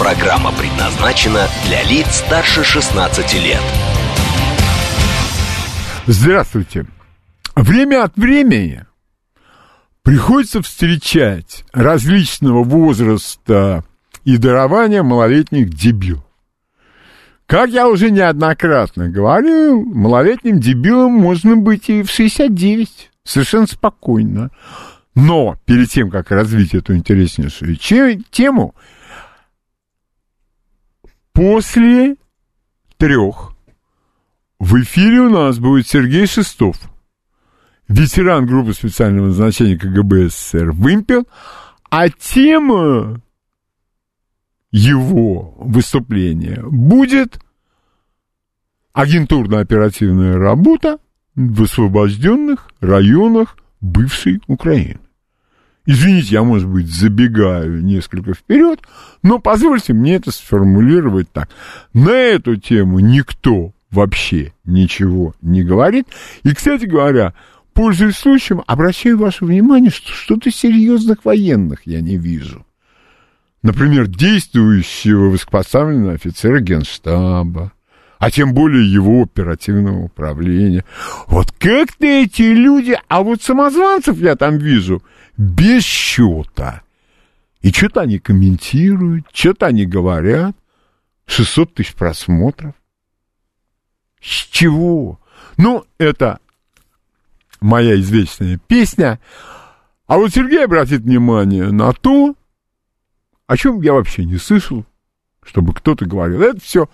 [0.00, 3.60] Программа предназначена для лиц старше 16 лет.
[6.06, 6.86] Здравствуйте.
[7.54, 8.86] Время от времени
[10.02, 13.84] приходится встречать различного возраста
[14.24, 16.24] и дарования малолетних дебилов.
[17.44, 24.50] Как я уже неоднократно говорил, малолетним дебилом можно быть и в 69, совершенно спокойно.
[25.14, 28.74] Но перед тем, как развить эту интереснейшую тему,
[31.32, 32.16] после
[32.96, 33.52] трех
[34.58, 36.76] в эфире у нас будет Сергей Шестов,
[37.88, 41.26] ветеран группы специального назначения КГБ СССР «Вымпел»,
[41.90, 43.20] а тема
[44.70, 47.40] его выступления будет
[48.92, 50.98] агентурно-оперативная работа
[51.34, 55.00] в освобожденных районах бывшей Украины.
[55.90, 58.78] Извините, я, может быть, забегаю несколько вперед,
[59.24, 61.48] но позвольте мне это сформулировать так.
[61.92, 66.06] На эту тему никто вообще ничего не говорит.
[66.44, 67.34] И, кстати говоря,
[67.72, 72.64] пользуясь случаем, обращаю ваше внимание, что что-то серьезных военных я не вижу.
[73.64, 77.72] Например, действующего высокопоставленного офицера генштаба,
[78.20, 80.84] а тем более его оперативного управления.
[81.26, 85.02] Вот как-то эти люди, а вот самозванцев я там вижу
[85.40, 86.82] без счета.
[87.62, 90.54] И что-то они комментируют, что-то они говорят.
[91.24, 92.74] 600 тысяч просмотров.
[94.20, 95.18] С чего?
[95.56, 96.40] Ну, это
[97.60, 99.18] моя известная песня.
[100.06, 102.34] А вот Сергей обратит внимание на то,
[103.46, 104.84] о чем я вообще не слышал,
[105.42, 106.42] чтобы кто-то говорил.
[106.42, 106.90] Это все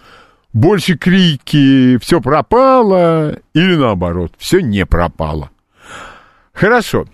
[0.53, 5.51] больше крики, все пропало, или наоборот, все не пропало.
[6.53, 7.07] Хорошо.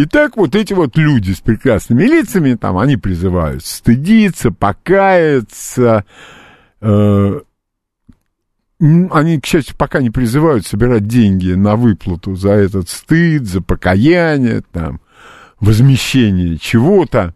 [0.00, 6.04] Итак, вот эти вот люди с прекрасными лицами, там, они призывают стыдиться, покаяться.
[6.80, 7.40] Э,
[8.78, 14.62] они, к счастью, пока не призывают собирать деньги на выплату за этот стыд, за покаяние,
[14.70, 15.00] там,
[15.58, 17.34] возмещение чего-то.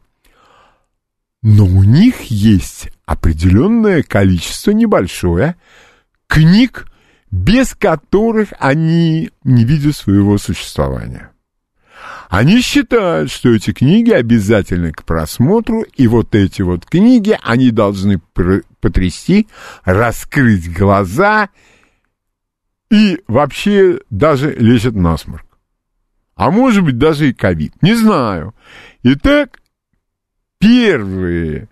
[1.42, 5.56] Но у них есть определенное количество небольшое
[6.28, 6.86] книг,
[7.28, 11.31] без которых они не видят своего существования.
[12.32, 18.20] Они считают, что эти книги обязательны к просмотру, и вот эти вот книги они должны
[18.80, 19.48] потрясти,
[19.84, 21.50] раскрыть глаза
[22.90, 25.44] и вообще даже лечат насморк.
[26.34, 27.74] А может быть даже и ковид.
[27.82, 28.54] Не знаю.
[29.02, 29.60] Итак,
[30.56, 31.68] первые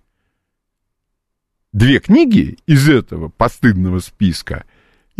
[1.73, 4.67] две книги из этого постыдного списка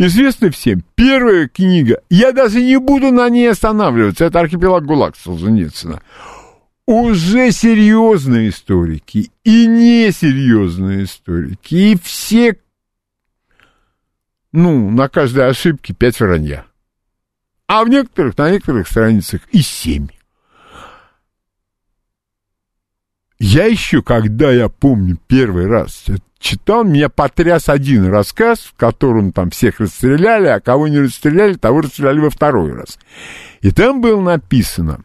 [0.07, 0.83] известны всем.
[0.95, 6.01] Первая книга, я даже не буду на ней останавливаться, это «Архипелаг ГУЛАГ» Солженицына.
[6.85, 12.57] Уже серьезные историки и несерьезные историки, и все,
[14.51, 16.65] ну, на каждой ошибке пять вранья.
[17.67, 20.07] А в некоторых, на некоторых страницах и семь.
[23.43, 26.05] Я еще, когда я помню первый раз
[26.37, 31.81] читал, меня потряс один рассказ, в котором там всех расстреляли, а кого не расстреляли, того
[31.81, 32.99] расстреляли во второй раз.
[33.61, 35.03] И там было написано,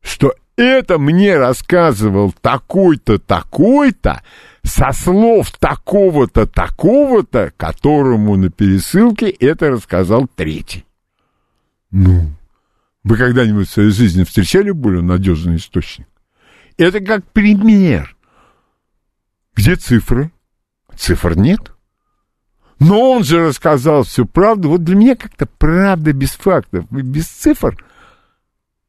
[0.00, 4.22] что это мне рассказывал такой-то, такой-то,
[4.62, 10.84] со слов такого-то, такого-то, которому на пересылке это рассказал третий.
[11.90, 12.30] Ну,
[13.02, 16.06] вы когда-нибудь в своей жизни встречали более надежный источник?
[16.80, 18.16] Это как пример.
[19.54, 20.32] Где цифры?
[20.96, 21.72] Цифр нет.
[22.78, 24.70] Но он же рассказал всю правду.
[24.70, 27.84] Вот для меня как-то правда без фактов и без цифр,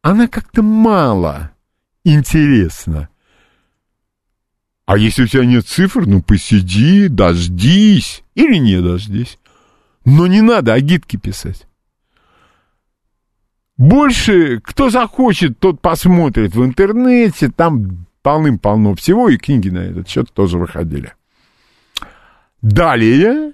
[0.01, 1.51] она как-то мало
[2.05, 3.09] интересна.
[4.85, 9.37] А если у тебя нет цифр, ну посиди, дождись или не дождись.
[10.05, 11.67] Но не надо агитки писать.
[13.81, 20.31] Больше, кто захочет, тот посмотрит в интернете, там полным-полно всего, и книги на этот счет
[20.31, 21.15] тоже выходили.
[22.61, 23.53] Далее,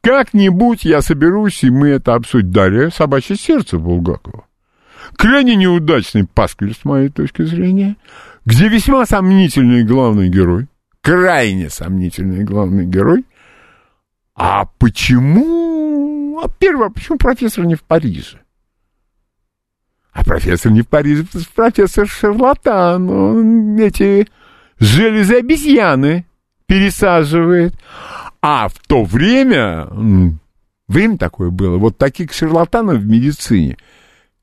[0.00, 2.50] как-нибудь я соберусь, и мы это обсудим.
[2.50, 4.44] Далее, «Собачье сердце» Булгакова.
[5.14, 7.94] Крайне неудачный пасквиль, с моей точки зрения,
[8.44, 10.66] где весьма сомнительный главный герой,
[11.00, 13.24] крайне сомнительный главный герой,
[14.34, 16.40] а почему...
[16.42, 18.40] А первое, почему профессор не в Париже?
[20.14, 21.26] А профессор не в Париже,
[21.56, 23.10] профессор шарлатан.
[23.10, 24.28] Он эти
[24.78, 26.24] железы обезьяны
[26.66, 27.74] пересаживает.
[28.40, 29.88] А в то время,
[30.86, 33.76] время такое было, вот таких шарлатанов в медицине,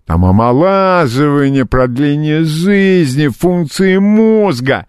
[0.05, 4.87] там омолаживание, продление жизни, функции мозга,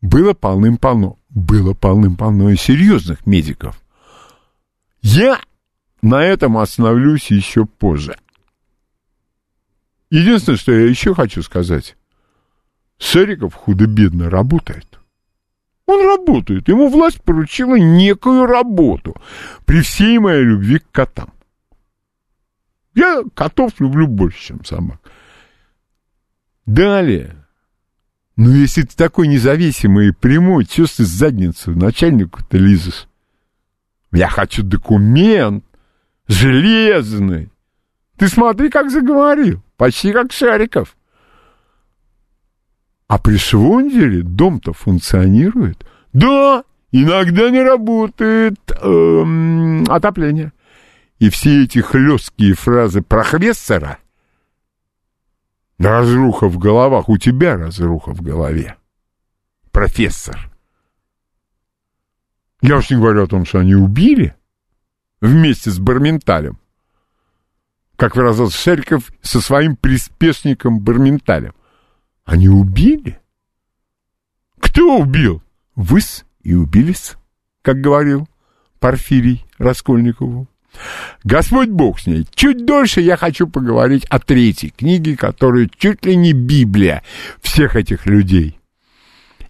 [0.00, 1.18] было полным-полно.
[1.28, 3.82] Было полным-полно и серьезных медиков.
[5.02, 5.40] Я
[6.00, 8.16] на этом остановлюсь еще позже.
[10.12, 11.96] Единственное, что я еще хочу сказать.
[12.98, 15.00] Шариков худо-бедно работает.
[15.86, 16.68] Он работает.
[16.68, 19.16] Ему власть поручила некую работу.
[19.64, 21.32] При всей моей любви к котам.
[22.94, 25.00] Я котов люблю больше, чем собак.
[26.66, 27.34] Далее.
[28.36, 33.08] Ну, если ты такой независимый и прямой, что ты задницу начальнику-то лизешь?
[34.12, 35.64] Я хочу документ
[36.28, 37.50] железный.
[38.18, 39.62] Ты смотри, как заговорил.
[39.82, 40.96] Почти как Шариков.
[43.08, 45.84] А при Швонделе дом-то функционирует.
[46.12, 46.62] Да,
[46.92, 50.52] иногда не работает эм, отопление.
[51.18, 53.98] И все эти хлесткие фразы профессора
[55.80, 58.76] разруха в головах, у тебя разруха в голове.
[59.72, 60.48] Профессор.
[62.60, 64.36] Я уж не говорю о том, что они убили
[65.20, 66.61] вместе с Барменталем.
[67.96, 71.54] Как выразился Шериков со своим приспешником Барменталем.
[72.24, 73.20] Они убили?
[74.60, 75.42] Кто убил?
[75.74, 77.14] Выс и убились,
[77.62, 78.28] как говорил
[78.80, 80.48] Порфирий Раскольникову.
[81.24, 82.26] Господь Бог с ней.
[82.34, 87.02] Чуть дольше я хочу поговорить о третьей книге, которая чуть ли не Библия
[87.40, 88.58] всех этих людей.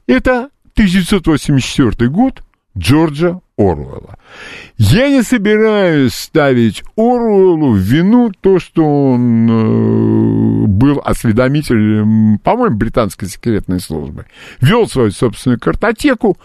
[0.06, 2.42] Это 1984 год
[2.76, 4.18] Джорджа Оруэлла.
[4.78, 13.28] Я не собираюсь ставить Оруэллу в вину то, что он э, был осведомителем, по-моему, британской
[13.28, 14.26] секретной службы.
[14.60, 16.38] Вел свою собственную картотеку.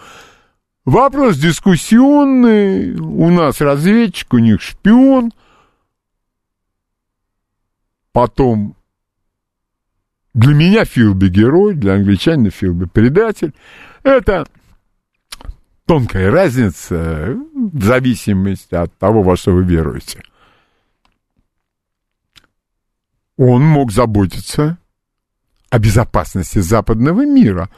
[0.84, 2.94] Вопрос дискуссионный.
[2.94, 5.32] У нас разведчик, у них шпион.
[8.12, 8.74] Потом
[10.34, 13.54] для меня Филби герой, для англичанина Филби предатель.
[14.02, 14.46] Это
[15.88, 20.22] тонкая разница в зависимости от того, во что вы веруете.
[23.38, 24.76] Он мог заботиться
[25.70, 27.70] о безопасности западного мира.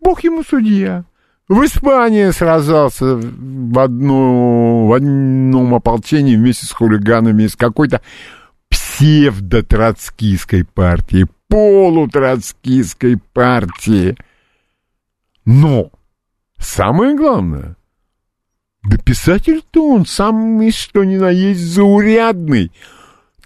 [0.00, 1.04] Бог ему судья.
[1.48, 8.00] В Испании сражался в, одно, в одном ополчении вместе с хулиганами из какой-то
[8.70, 14.16] псевдотроцкийской партии, полутроцкийской партии.
[15.44, 15.92] Но
[16.62, 17.76] Самое главное,
[18.84, 22.70] да писатель-то он самый что ни на есть заурядный.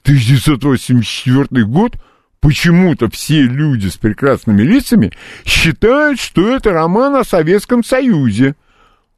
[0.03, 1.97] 1984 год
[2.41, 5.13] почему-то все люди с прекрасными лицами
[5.47, 8.55] считают, что это роман о Советском Союзе.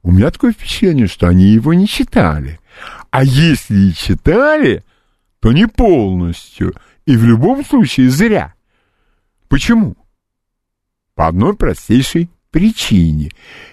[0.05, 2.61] У меня такое впечатление, что они его не читали.
[3.11, 4.85] А если и читали,
[5.41, 6.73] то не полностью.
[7.05, 8.55] И в любом случае зря.
[9.49, 9.97] Почему?
[11.17, 13.31] По одной простейшей причине.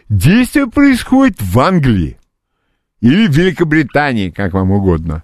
[0.09, 2.17] Действие происходит в Англии
[3.01, 5.23] или в Великобритании, как вам угодно.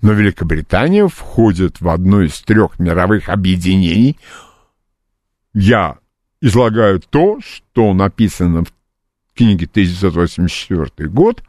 [0.00, 4.16] Но Великобритания входит в одно из трех мировых объединений.
[5.54, 5.98] Я
[6.40, 8.72] излагаю то, что написано в
[9.34, 11.42] книге 1984 год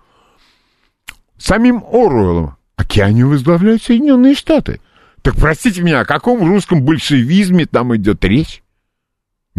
[1.38, 2.56] самим Оруэллом.
[2.76, 4.80] Океане возглавляют Соединенные Штаты.
[5.22, 8.64] Так простите меня, о каком русском большевизме там идет речь?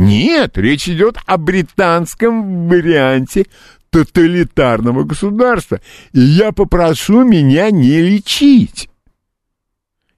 [0.00, 3.44] Нет, речь идет о британском варианте
[3.90, 5.80] тоталитарного государства.
[6.12, 8.88] И я попрошу меня не лечить.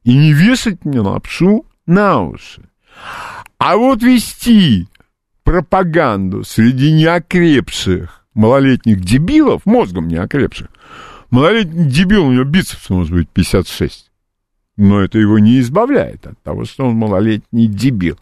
[0.05, 2.63] И не вешать мне лапшу на уши.
[3.59, 4.87] А вот вести
[5.43, 10.69] пропаганду среди неокрепших малолетних дебилов, мозгом неокрепших,
[11.31, 14.13] малолетний дебил, у него бицепс может быть 56,
[14.77, 18.19] но это его не избавляет от того, что он малолетний дебил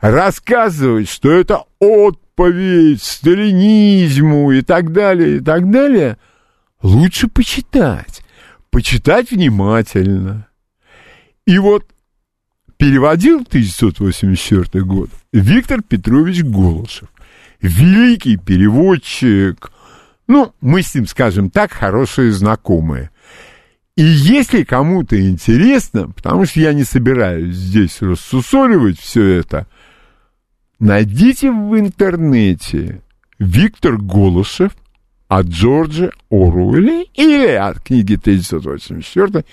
[0.00, 6.18] рассказывать, что это отповедь сталинизму и так далее, и так далее,
[6.82, 8.22] лучше почитать.
[8.70, 10.46] Почитать внимательно.
[11.46, 11.84] И вот
[12.76, 17.08] переводил 1984 год Виктор Петрович Голышев.
[17.60, 19.72] Великий переводчик.
[20.28, 23.10] Ну, мы с ним, скажем так, хорошие знакомые.
[23.96, 29.66] И если кому-то интересно, потому что я не собираюсь здесь рассусоливать все это–
[30.78, 33.02] Найдите в интернете
[33.38, 34.72] Виктор Голышев
[35.26, 39.44] от Джорджа Оруэлля или от книги 1984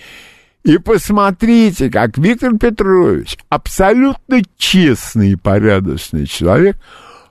[0.64, 6.78] и посмотрите, как Виктор Петрович, абсолютно честный и порядочный человек,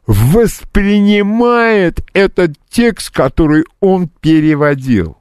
[0.07, 5.19] воспринимает этот текст, который он переводил.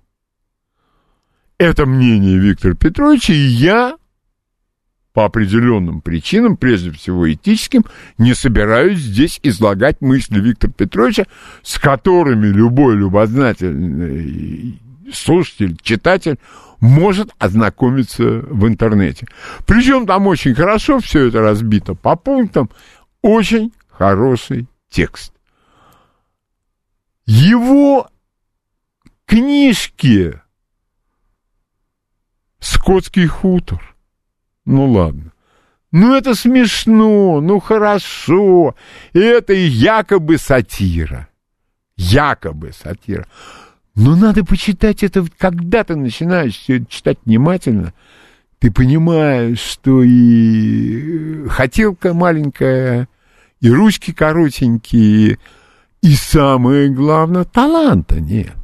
[1.58, 3.96] Это мнение Виктора Петровича, и я
[5.14, 7.86] по определенным причинам, прежде всего этическим,
[8.18, 11.26] не собираюсь здесь излагать мысли Виктора Петровича,
[11.62, 14.82] с которыми любой любознательный
[15.14, 16.40] слушатель, читатель
[16.80, 19.28] может ознакомиться в интернете.
[19.68, 22.70] Причем там очень хорошо все это разбито по пунктам.
[23.22, 25.32] Очень хороший текст.
[27.26, 28.10] Его
[29.26, 30.42] книжки
[32.60, 33.93] «Скотский хутор».
[34.66, 35.32] Ну ладно.
[35.92, 38.76] Ну это смешно, ну хорошо.
[39.14, 41.30] Это якобы сатира.
[41.96, 43.28] Якобы сатира.
[43.96, 47.94] Но надо почитать это, когда ты начинаешь читать внимательно,
[48.58, 53.08] ты понимаешь, что и хотелка маленькая,
[53.60, 55.38] и ручки коротенькие,
[56.02, 58.56] и самое главное, таланта нет.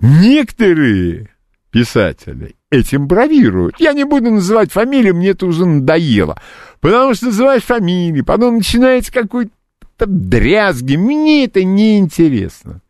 [0.00, 1.28] Некоторые
[1.76, 3.78] писатели этим бравируют.
[3.78, 6.40] Я не буду называть фамилию, мне это уже надоело.
[6.80, 10.96] Потому что называешь фамилии, потом начинается какой-то дрязги.
[10.96, 12.80] Мне это неинтересно.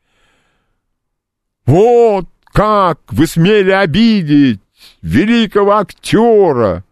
[1.64, 4.60] Вот как вы смели обидеть
[5.02, 6.84] великого актера.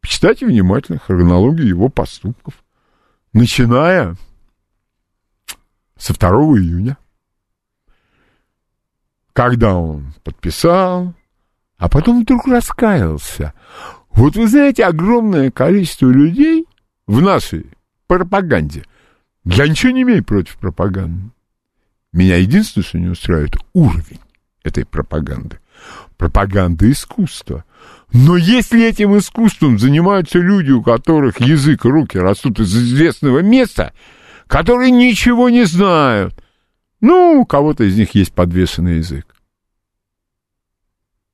[0.00, 2.54] Почитайте внимательно хронологию его поступков,
[3.32, 4.16] начиная
[5.96, 6.98] со 2 июня,
[9.34, 11.12] когда он подписал,
[11.76, 13.52] а потом вдруг раскаялся.
[14.10, 16.66] Вот вы знаете, огромное количество людей
[17.06, 17.66] в нашей
[18.06, 18.84] пропаганде–
[19.44, 21.30] я ничего не имею против пропаганды.
[22.12, 24.20] Меня единственное, что не устраивает, уровень
[24.62, 25.58] этой пропаганды.
[26.16, 27.64] Пропаганда искусства.
[28.12, 33.92] Но если этим искусством занимаются люди, у которых язык и руки растут из известного места,
[34.46, 36.42] которые ничего не знают,
[37.04, 39.26] ну, у кого-то из них есть подвешенный язык.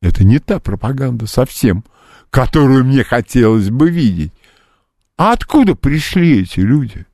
[0.03, 1.85] Это не та пропаганда совсем,
[2.31, 4.33] которую мне хотелось бы видеть.
[5.17, 7.07] А откуда пришли эти люди?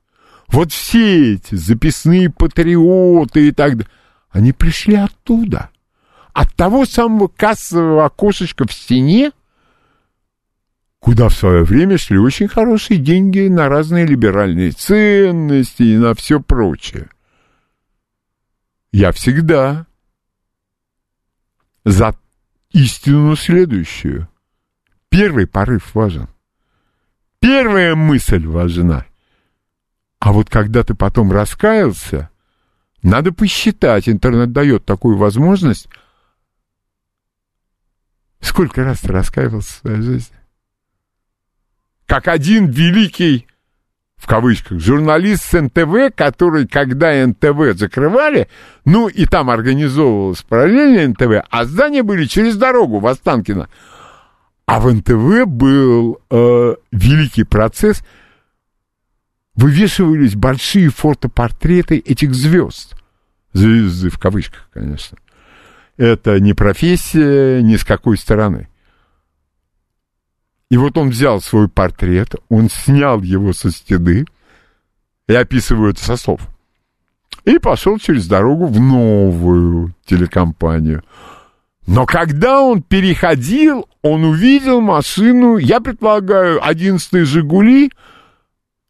[0.47, 3.91] Вот все эти записные патриоты и так далее,
[4.31, 5.69] они пришли оттуда.
[6.33, 9.33] От того самого кассового окошечка в стене,
[10.97, 16.39] куда в свое время шли очень хорошие деньги на разные либеральные ценности и на все
[16.39, 17.09] прочее.
[18.91, 19.85] Я всегда
[21.83, 22.17] за
[22.71, 24.29] истину следующую.
[25.09, 26.27] Первый порыв важен.
[27.39, 29.05] Первая мысль важна.
[30.19, 32.29] А вот когда ты потом раскаялся,
[33.03, 35.87] надо посчитать, интернет дает такую возможность.
[38.39, 40.37] Сколько раз ты раскаивался в своей жизни?
[42.05, 43.47] Как один великий,
[44.17, 48.47] в кавычках, журналист с НТВ, который, когда НТВ закрывали,
[48.83, 53.69] ну и там организовывалось параллельно НТВ, а здания были через дорогу в Останкино.
[54.65, 58.01] А в НТВ был э, великий процесс–
[59.57, 62.95] вывешивались большие фотопортреты этих звезд.
[63.51, 65.17] Звезды в кавычках, конечно.
[65.97, 68.69] Это не профессия ни с какой стороны.
[70.69, 74.25] И вот он взял свой портрет, он снял его со стены,
[75.27, 76.41] и описываю это со слов,
[77.45, 81.03] и пошел через дорогу в новую телекомпанию.
[81.85, 87.91] Но когда он переходил, он увидел машину, я предполагаю, 11 «Жигули»,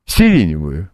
[0.06, 0.90] сиреневую.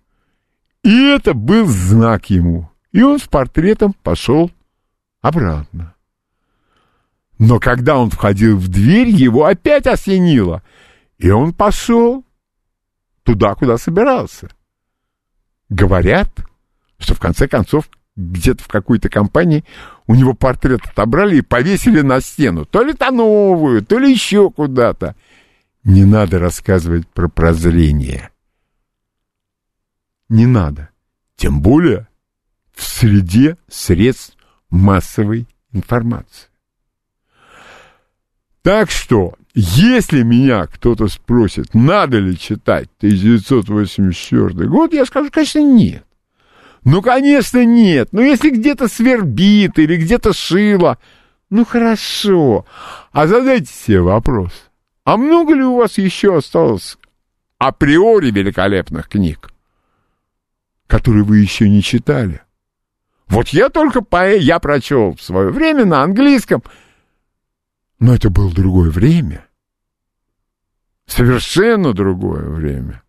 [0.84, 2.70] И это был знак ему.
[2.92, 4.52] И он с портретом пошел
[5.22, 5.94] обратно.
[7.40, 10.62] Но когда он входил в дверь, его опять осенило.
[11.18, 12.26] И он пошел
[13.24, 14.50] туда, куда собирался.
[15.70, 16.30] Говорят,
[16.98, 19.64] что в конце концов где-то в какой-то компании
[20.06, 22.66] у него портрет отобрали и повесили на стену.
[22.66, 25.16] То ли то новую, то ли еще куда-то.
[25.84, 28.30] Не надо рассказывать про прозрение
[30.34, 30.90] не надо.
[31.36, 32.08] Тем более
[32.74, 34.36] в среде средств
[34.70, 36.50] массовой информации.
[38.64, 46.06] Так что, если меня кто-то спросит, надо ли читать 1984 год, я скажу, конечно, нет.
[46.84, 48.10] Ну, конечно, нет.
[48.12, 50.98] Но если где-то свербит или где-то шило,
[51.50, 52.66] ну, хорошо.
[53.12, 54.52] А задайте себе вопрос.
[55.06, 56.98] А много ли у вас еще осталось
[57.58, 59.54] априори великолепных книг?
[60.94, 62.42] который вы еще не читали.
[63.28, 64.32] Вот я только по...
[64.32, 66.62] я прочел в свое время на английском,
[68.04, 69.48] но это было другое время.
[71.06, 73.02] Совершенно другое время.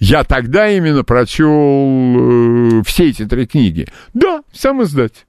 [0.00, 3.86] Я тогда именно прочел э, все эти три книги.
[4.14, 5.24] Да, сам издать.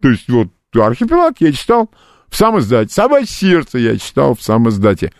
[0.00, 1.92] То есть вот архипелаг я читал
[2.26, 2.92] в сам издате.
[2.92, 5.12] Собачье сердце я читал в сам издате.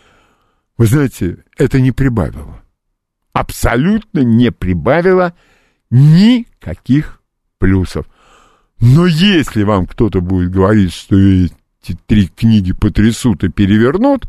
[0.76, 2.64] Вы знаете, это не прибавило.
[3.32, 5.34] Абсолютно не прибавило
[5.88, 7.22] никаких
[7.58, 8.06] плюсов.
[8.80, 11.14] Но если вам кто-то будет говорить, что
[11.82, 14.26] эти три книги потрясут и перевернут,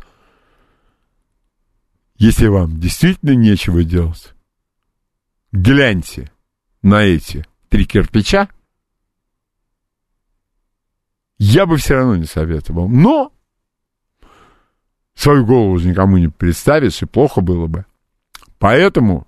[2.15, 4.33] если вам действительно нечего делать,
[5.51, 6.31] гляньте
[6.81, 8.49] на эти три кирпича,
[11.37, 12.87] я бы все равно не советовал.
[12.87, 13.31] Но
[15.13, 17.85] свою голову никому не представишь, и плохо было бы.
[18.57, 19.27] Поэтому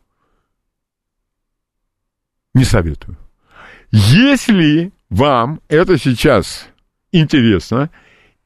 [2.54, 3.18] не советую.
[3.92, 6.68] Если вам это сейчас
[7.12, 7.90] интересно,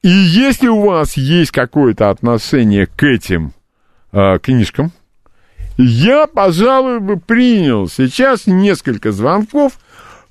[0.02, 3.52] и если у вас есть какое-то отношение к этим
[4.12, 4.92] э, книжкам,
[5.76, 9.72] я, пожалуй, бы принял сейчас несколько звонков,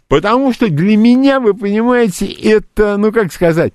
[0.08, 3.74] потому что для меня, вы понимаете, это, ну как сказать,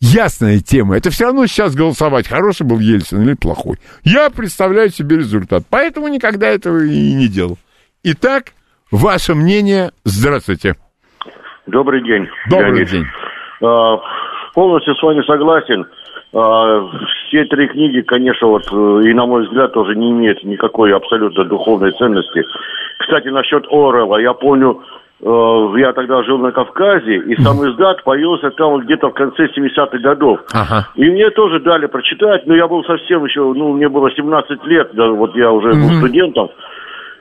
[0.00, 0.96] ясная тема.
[0.96, 3.78] Это все равно сейчас голосовать, хороший был Ельцин или плохой.
[4.02, 7.58] Я представляю себе результат, поэтому никогда этого и не делал.
[8.02, 8.52] Итак,
[8.90, 9.92] ваше мнение.
[10.04, 10.74] Здравствуйте.
[11.66, 12.28] Добрый день.
[12.50, 12.90] Добрый Леонид.
[12.90, 13.06] день.
[14.54, 15.86] Полностью с вами согласен.
[16.32, 16.88] А,
[17.28, 21.44] все три книги, конечно, вот, э, и на мой взгляд, тоже не имеют никакой абсолютно
[21.44, 22.44] духовной ценности.
[22.98, 24.80] Кстати, насчет Орела, я помню,
[25.20, 29.46] э, я тогда жил на Кавказе, и сам издат появился там вот где-то в конце
[29.46, 30.40] 70-х годов.
[30.52, 30.88] Ага.
[30.96, 34.90] И мне тоже дали прочитать, но я был совсем еще, ну, мне было 17 лет,
[34.94, 36.50] да, вот я уже был студентом.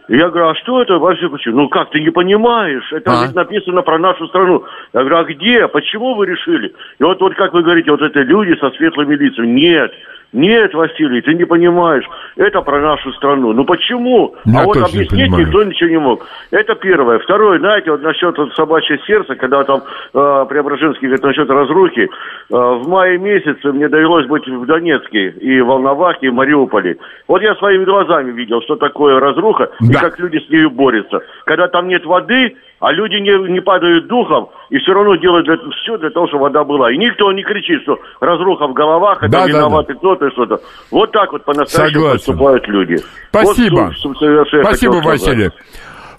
[0.09, 1.29] Я говорю, а что это вообще?
[1.29, 1.61] Почему?
[1.61, 2.91] Ну как, ты не понимаешь?
[2.91, 3.25] Это а?
[3.25, 4.65] ведь написано про нашу страну.
[4.93, 5.67] Я говорю, а где?
[5.67, 6.73] Почему вы решили?
[6.99, 9.47] И вот, вот как вы говорите, вот это люди со светлыми лицами.
[9.47, 9.93] Нет,
[10.33, 12.05] нет, Василий, ты не понимаешь.
[12.35, 13.53] Это про нашу страну.
[13.53, 14.35] Ну почему?
[14.45, 16.25] Я а вот объяснить никто ничего не мог.
[16.49, 17.19] Это первое.
[17.19, 22.09] Второе, знаете, вот насчет вот собачьего сердца, когда там э, Преображенский говорит насчет разрухи.
[22.09, 22.09] Э,
[22.49, 26.97] в мае месяце мне довелось быть в Донецке и в Волновахе, и в Мариуполе.
[27.27, 29.87] Вот я своими глазами видел, что такое разруха да.
[29.87, 31.21] и как люди с ней борются.
[31.45, 35.55] Когда там нет воды, а люди не, не падают духом и все равно делают для,
[35.55, 36.91] все для того, чтобы вода была.
[36.91, 39.99] И никто не кричит, что разруха в головах, это да, виноваты да, да.
[39.99, 40.61] кто-то что-то.
[40.91, 42.97] Вот так вот по-настоящему поступают люди.
[43.29, 43.93] Спасибо.
[44.03, 45.49] Вот, Спасибо, Василий.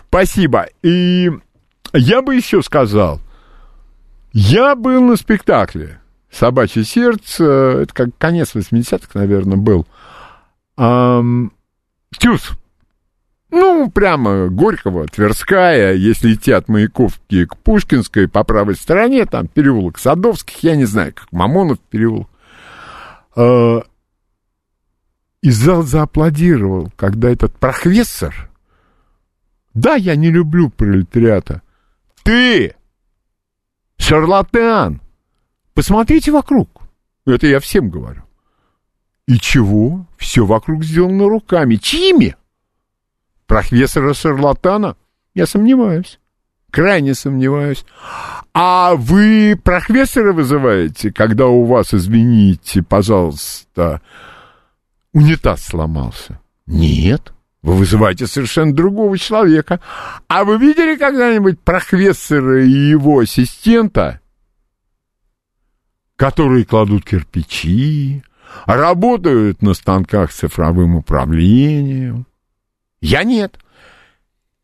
[0.08, 0.64] Спасибо.
[0.82, 1.28] И
[1.92, 3.18] я бы еще сказал,
[4.32, 6.00] я был на спектакле
[6.30, 7.44] «Собачье сердце»,
[7.82, 9.86] это как конец 80-х, наверное, был.
[10.78, 11.52] Эм,
[12.18, 12.52] Тюз.
[13.56, 19.96] Ну, прямо Горького, Тверская, если идти от Маяковки к Пушкинской, по правой стороне, там переулок
[19.96, 22.28] Садовских, я не знаю, как Мамонов переулок.
[23.36, 23.84] А,
[25.40, 28.50] и зал зааплодировал, когда этот профессор,
[29.72, 31.62] да, я не люблю пролетариата,
[32.24, 32.74] ты,
[33.98, 35.00] шарлатан,
[35.74, 36.82] посмотрите вокруг,
[37.24, 38.24] это я всем говорю.
[39.28, 40.06] И чего?
[40.18, 41.76] Все вокруг сделано руками.
[41.76, 42.34] Чьими?
[43.46, 44.96] Профессора-шарлатана?
[45.34, 46.18] Я сомневаюсь.
[46.70, 47.84] Крайне сомневаюсь.
[48.52, 54.00] А вы профессора вызываете, когда у вас, извините, пожалуйста,
[55.12, 56.40] унитаз сломался?
[56.66, 57.32] Нет.
[57.62, 59.80] Вы вызываете совершенно другого человека.
[60.28, 64.20] А вы видели когда-нибудь профессора и его ассистента,
[66.16, 68.22] которые кладут кирпичи,
[68.66, 72.26] работают на станках с цифровым управлением?
[73.04, 73.58] Я нет.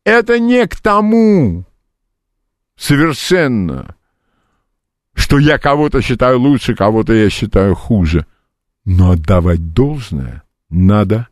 [0.03, 1.67] Это не к тому
[2.75, 3.97] совершенно,
[5.13, 8.25] что я кого-то считаю лучше, кого-то я считаю хуже.
[8.87, 11.29] Но отдавать должное надо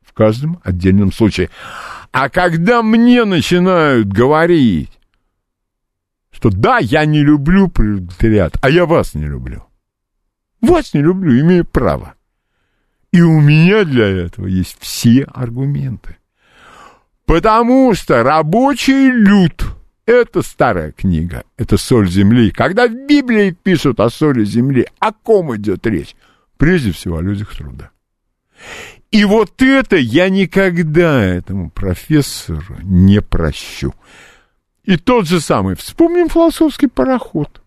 [0.00, 1.50] в каждом отдельном случае.
[2.12, 4.92] А когда мне начинают говорить,
[6.30, 9.64] что да, я не люблю пролетариат, а я вас не люблю.
[10.60, 12.14] Вас не люблю, имею право.
[13.14, 16.16] И у меня для этого есть все аргументы.
[17.26, 19.66] Потому что рабочий люд–
[20.04, 22.50] это старая книга, это соль земли.
[22.50, 26.16] Когда в Библии пишут о соли земли, о ком идет речь?
[26.56, 27.90] Прежде всего о людях труда.
[29.12, 33.94] И вот это я никогда этому профессору не прощу.
[34.82, 37.62] И тот же самый, вспомним философский пароход.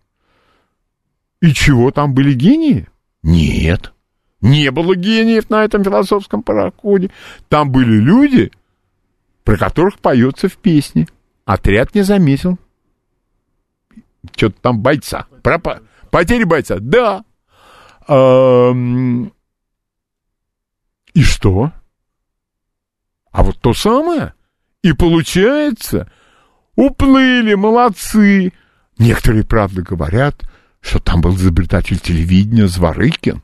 [1.40, 2.86] И чего, там были гении?
[3.22, 3.94] Нет.
[4.40, 7.10] Не было гениев на этом философском пароходе.
[7.48, 8.52] Там были люди,
[9.44, 11.08] про которых поется в песне.
[11.44, 12.58] Отряд не заметил.
[14.36, 15.26] Что-то там бойца.
[15.42, 15.60] Про
[16.10, 16.76] потери бойца.
[16.80, 17.24] Да.
[18.06, 19.32] Эм...
[21.14, 21.72] И что?
[23.32, 24.34] А вот то самое.
[24.82, 26.10] И получается,
[26.76, 28.52] уплыли, молодцы.
[28.98, 30.48] Некоторые, правда, говорят,
[30.80, 33.42] что там был изобретатель телевидения Зворыкин.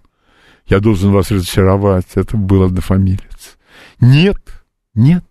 [0.67, 3.59] Я должен вас разочаровать, это был однофамилец.
[4.01, 4.39] Нет,
[4.95, 5.25] нет.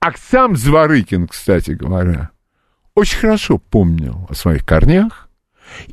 [0.00, 2.30] А сам Зворыкин, кстати говоря,
[2.94, 5.28] очень хорошо помнил о своих корнях.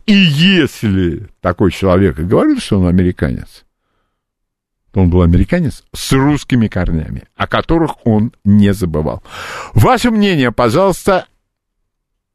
[0.05, 3.63] И если такой человек и говорил, что он американец,
[4.91, 9.23] то он был американец с русскими корнями, о которых он не забывал.
[9.73, 11.25] Ваше мнение, пожалуйста,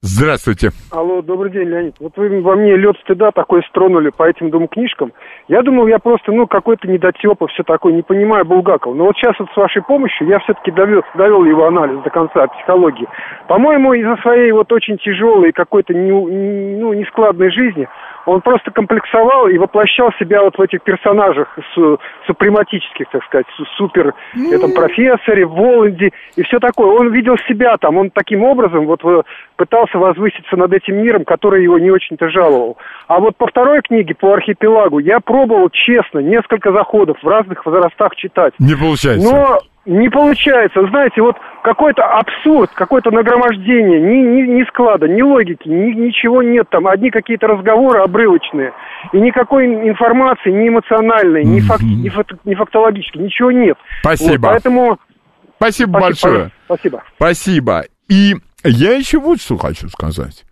[0.09, 0.71] Здравствуйте.
[0.92, 1.97] Алло, добрый день, Леонид.
[1.99, 5.12] Вот вы во мне лед стыда такой стронули по этим двум книжкам.
[5.49, 8.95] Я думал, я просто, ну, какой-то недотеп и все такое, не понимаю Булгакова.
[8.95, 12.47] Но вот сейчас вот с вашей помощью я все-таки довел, довел его анализ до конца
[12.47, 13.09] психологии.
[13.49, 17.88] По-моему, из-за своей вот очень тяжелой какой-то не, ну, нескладной жизни
[18.27, 23.47] он просто комплексовал и воплощал себя вот в этих персонажах су- супрематических, так сказать,
[23.79, 24.55] супер, mm.
[24.55, 26.89] этом профессоре, Воланде и все такое.
[26.89, 29.01] Он видел себя там, он таким образом вот
[29.57, 32.77] пытался возвыситься над этим миром, который его не очень-то жаловал.
[33.07, 38.17] А вот по второй книге, по архипелагу, я пробовал честно несколько заходов в разных возрастах
[38.17, 38.55] читать.
[38.59, 39.33] Не получается.
[39.33, 40.87] Но не получается.
[40.88, 46.68] Знаете, вот какой-то абсурд, какое-то нагромождение, ни, ни, ни склада, ни логики, ни, ничего нет
[46.70, 46.87] там.
[46.87, 48.72] Одни какие-то разговоры обрывочные.
[49.12, 53.77] И никакой информации, ни эмоциональной, ни, факт, ни, факт, ни фактологической, ничего нет.
[54.01, 54.46] Спасибо.
[54.46, 54.99] Вот, поэтому...
[55.57, 56.51] Спасибо, Спасибо большое.
[56.66, 57.03] Спасибо.
[57.16, 57.85] Спасибо.
[58.09, 60.44] И я еще вот что хочу сказать.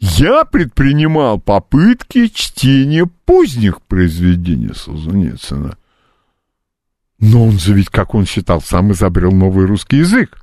[0.00, 5.76] Я предпринимал попытки чтения поздних произведений Солженицына.
[7.20, 10.38] Но он же ведь, как он считал, сам изобрел новый русский язык.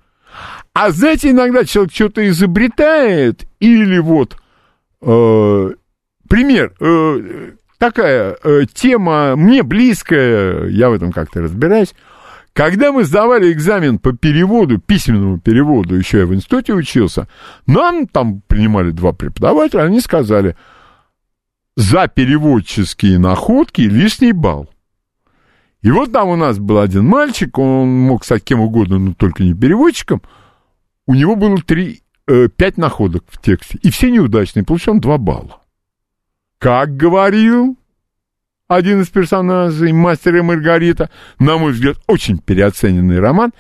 [0.74, 4.36] А знаете, иногда человек что-то изобретает, или вот,
[5.02, 5.72] э,
[6.28, 11.94] пример, э, такая э, тема мне близкая, я в этом как-то разбираюсь.
[12.52, 17.28] Когда мы сдавали экзамен по переводу, письменному переводу, еще я в институте учился,
[17.68, 20.56] нам там принимали два преподавателя, они сказали,
[21.76, 24.70] за переводческие находки лишний балл.
[25.86, 29.44] И вот там у нас был один мальчик, он мог стать кем угодно, но только
[29.44, 30.24] не переводчиком.
[31.06, 35.20] У него было три, э, пять находок в тексте, и все неудачные, получил он два
[35.20, 35.62] балла.
[36.58, 37.78] Как говорил
[38.68, 43.52] один из персонажей, мастер и Маргарита, на мой взгляд, очень переоцененный роман,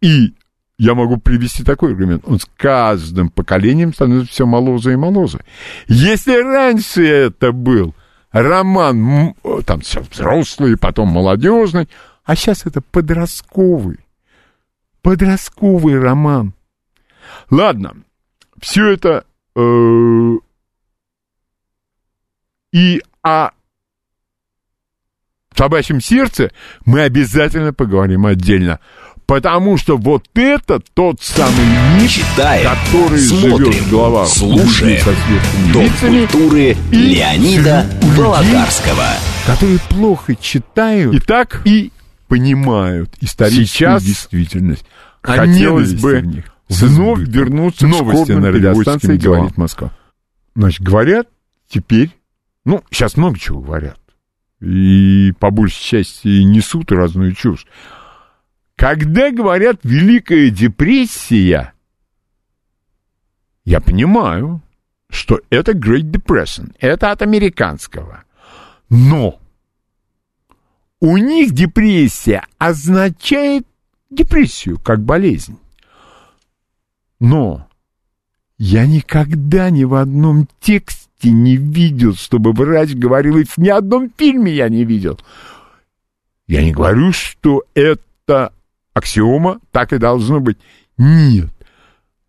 [0.00, 0.32] и
[0.78, 2.22] я могу привести такой аргумент.
[2.26, 5.40] Он с каждым поколением становится все моложе и моложе.
[5.86, 7.94] Если раньше это был
[8.34, 11.88] роман там взрослый, потом молодежный,
[12.24, 14.00] а сейчас это подростковый.
[15.02, 16.52] Подростковый роман.
[17.48, 17.94] Ладно,
[18.60, 20.32] все это э,
[22.72, 23.50] и о
[25.54, 26.50] собачьем сердце
[26.84, 28.80] мы обязательно поговорим отдельно.
[29.34, 31.66] Потому что вот это тот самый
[31.98, 35.04] мир, Читаем, который смотрим, живет в головах слушаем.
[35.72, 37.84] Дом культуры и Леонида
[38.16, 39.08] Володарского.
[39.44, 41.90] которые плохо читают и так и
[42.28, 44.84] понимают историческую Сейчас действительность.
[45.22, 49.90] о Хотелось бы в них вновь вернуться новости к на радиостанции радиостанции «Говорит «Говорит Москва».
[50.54, 51.26] Значит, говорят
[51.68, 52.12] теперь,
[52.64, 53.98] ну, сейчас много чего говорят,
[54.60, 57.66] и по большей части несут разную чушь.
[58.76, 61.72] Когда говорят «Великая депрессия»,
[63.64, 64.62] я понимаю,
[65.08, 68.24] что это Great Depression, это от американского.
[68.90, 69.40] Но
[71.00, 73.66] у них депрессия означает
[74.10, 75.58] депрессию как болезнь.
[77.20, 77.68] Но
[78.58, 84.10] я никогда ни в одном тексте не видел, чтобы врач говорил, и в ни одном
[84.16, 85.18] фильме я не видел.
[86.46, 88.52] Я не говорю, что это
[88.94, 90.58] аксиома, так и должно быть.
[90.96, 91.50] Нет.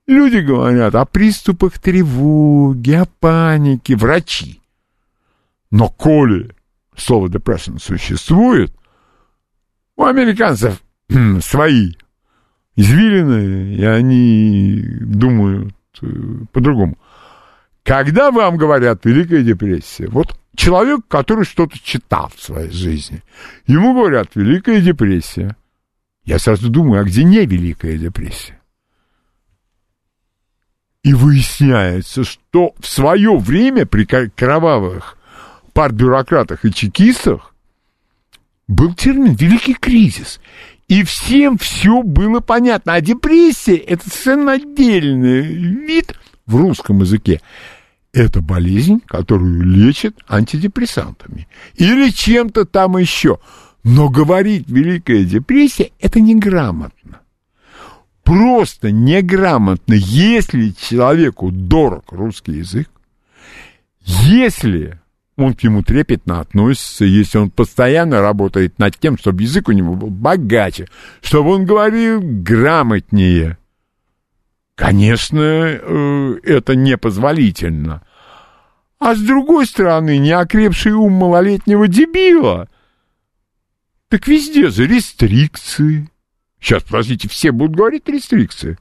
[0.08, 4.62] Люди говорят о приступах тревоги, о панике, врачи.
[5.72, 6.54] Но коли
[6.96, 8.72] слово depression существует,
[9.96, 10.82] у американцев
[11.42, 11.94] свои
[12.76, 16.08] извилины, и они думают э,
[16.52, 16.98] по-другому.
[17.84, 23.22] Когда вам говорят Великая депрессия, вот человек, который что-то читал в своей жизни,
[23.68, 25.56] ему говорят Великая депрессия.
[26.26, 28.60] Я сразу думаю, а где не Великая депрессия?
[31.04, 35.18] И выясняется, что в свое время при кровавых
[35.74, 37.54] партбюрократах и чекистах
[38.68, 40.40] был термин «великий кризис».
[40.88, 42.94] И всем все было понятно.
[42.94, 47.42] А депрессия– это совершенно отдельный вид в русском языке.
[48.14, 51.48] Это болезнь, которую лечат антидепрессантами.
[51.76, 53.40] Или чем-то там еще.
[53.86, 57.22] Но говорить «Великая депрессия»– это неграмотно.
[58.24, 59.94] Просто неграмотно.
[59.94, 62.90] Если человеку дорог русский язык,
[64.02, 65.00] если
[65.38, 69.94] он к нему трепетно относится, если он постоянно работает над тем, чтобы язык у него
[69.94, 70.88] был богаче,
[71.22, 73.60] чтобы он говорил грамотнее.
[74.74, 78.02] Конечно, э, это непозволительно.
[78.98, 82.68] А с другой стороны, неокрепший ум малолетнего дебила,
[84.16, 86.10] так везде же рестрикции.
[86.62, 88.78] Сейчас, подождите, все будут говорить рестрикции.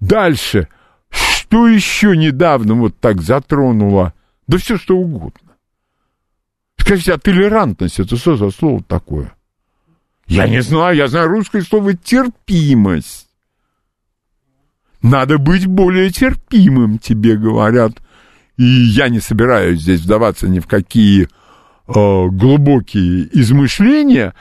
[0.00, 0.66] Дальше.
[1.10, 4.14] Что еще недавно вот так затронуло?
[4.48, 5.54] Да все что угодно.
[6.76, 9.32] Скажите, а толерантность это что за слово такое?
[10.26, 13.28] Я не знаю, я знаю русское слово терпимость.
[15.02, 17.92] Надо быть более терпимым, тебе говорят.
[18.56, 21.28] И я не собираюсь здесь вдаваться ни в какие
[21.88, 24.34] глубокие измышления.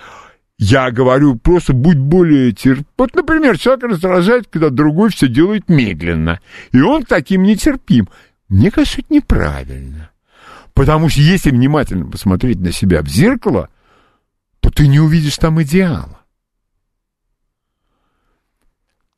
[0.59, 2.87] Я говорю просто будь более терпимым.
[2.97, 6.39] Вот, например, человек раздражает, когда другой все делает медленно.
[6.71, 8.09] И он таким нетерпим.
[8.49, 10.09] Мне кажется, это неправильно.
[10.73, 13.69] Потому что если внимательно посмотреть на себя в зеркало,
[14.59, 16.21] то ты не увидишь там идеала.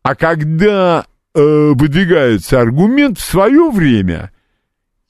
[0.04, 4.32] А когда э, выдвигается аргумент в свое время,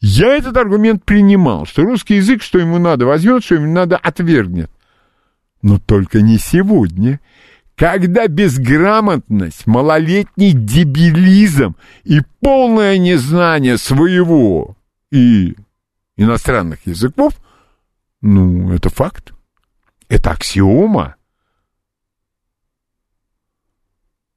[0.02, 4.72] я этот аргумент принимал, что русский язык, что ему надо, возьмет, что ему надо, отвергнет.
[5.62, 7.20] Но только не сегодня,
[7.76, 14.78] когда безграмотность, малолетний дебилизм и полное незнание своего
[15.12, 15.56] и
[16.16, 17.34] иностранных языков,
[18.22, 19.34] ну, это факт.
[20.08, 21.16] Это аксиома.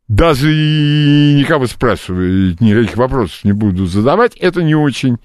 [0.09, 5.19] Даже и никого спрашивать, никаких вопросов не буду задавать, это не очень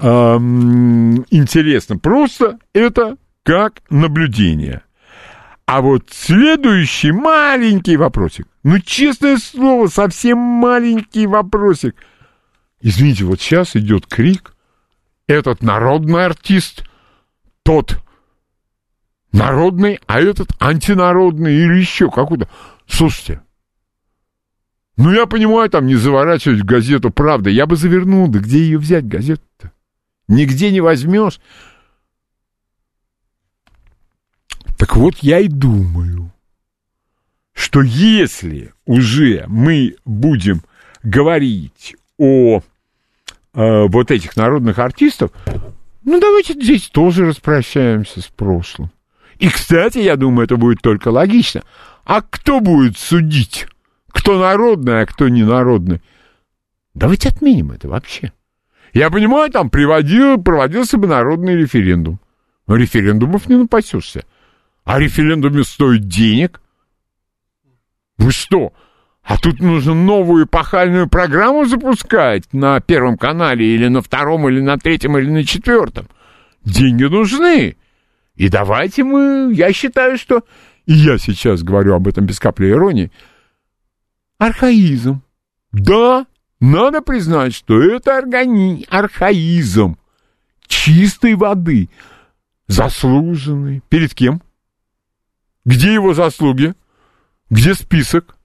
[0.00, 1.98] интересно.
[1.98, 4.82] Просто это как наблюдение.
[5.66, 8.46] А вот следующий маленький вопросик.
[8.64, 11.94] Ну, честное слово, совсем маленький вопросик.
[12.80, 14.54] Извините, вот сейчас идет крик–
[15.30, 16.84] этот народный артист,
[17.62, 18.02] тот
[19.32, 22.48] народный, а этот антинародный или еще какой-то.
[22.86, 23.42] Слушайте,
[24.96, 27.48] ну я понимаю, там не заворачивать в газету «Правда».
[27.48, 29.72] Я бы завернул, да где ее взять, газету-то?
[30.30, 31.40] Нигде не возьмешь.
[34.78, 36.32] Так вот я и думаю,
[37.52, 40.62] что если уже мы будем
[41.02, 42.62] говорить о э,
[43.52, 45.32] вот этих народных артистов,
[46.04, 48.92] ну давайте здесь тоже распрощаемся с прошлым.
[49.40, 51.62] И, кстати, я думаю, это будет только логично.
[52.04, 53.66] А кто будет судить?
[54.12, 56.00] Кто народный, а кто не народный?
[56.94, 58.32] Давайте отменим это вообще.
[58.92, 62.20] Я понимаю, там приводил, проводился бы народный референдум.
[62.66, 64.24] Но референдумов не напасешься.
[64.84, 66.60] А референдумы стоят денег.
[68.18, 68.72] Вы что,
[69.22, 74.76] а тут нужно новую эпохальную программу запускать на Первом канале или на втором, или на
[74.76, 76.08] третьем, или на четвертом.
[76.64, 77.76] Деньги нужны.
[78.34, 80.42] И давайте мы, я считаю, что,
[80.86, 83.12] и я сейчас говорю об этом без капли иронии,
[84.38, 85.22] архаизм.
[85.72, 86.26] Да,
[86.60, 88.86] надо признать, что это органи...
[88.88, 89.96] архаизм
[90.66, 91.88] чистой воды,
[92.68, 93.82] заслуженный.
[93.88, 94.40] Перед кем?
[95.64, 96.74] Где его заслуги?
[97.50, 98.36] Где список?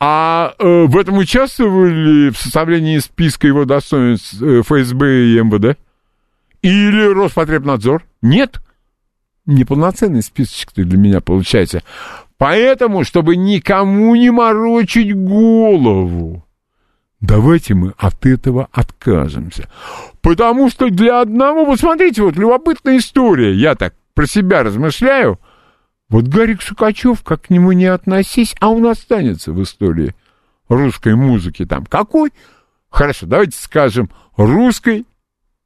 [0.00, 5.78] А э, в этом участвовали в составлении списка его достоинств э, ФСБ и МВД?
[6.62, 8.04] Или Роспотребнадзор?
[8.22, 8.60] Нет.
[9.46, 11.82] Неполноценный списочек для меня получается.
[12.38, 16.43] Поэтому, чтобы никому не морочить голову,
[17.26, 19.68] давайте мы от этого откажемся.
[20.22, 25.38] Потому что для одного, вот смотрите, вот любопытная история, я так про себя размышляю–
[26.14, 30.14] вот Гарик Сукачев, как к нему не относись, а он останется в истории
[30.68, 31.86] русской музыки там.
[31.86, 32.32] Какой?
[32.90, 35.06] Хорошо, давайте скажем, русской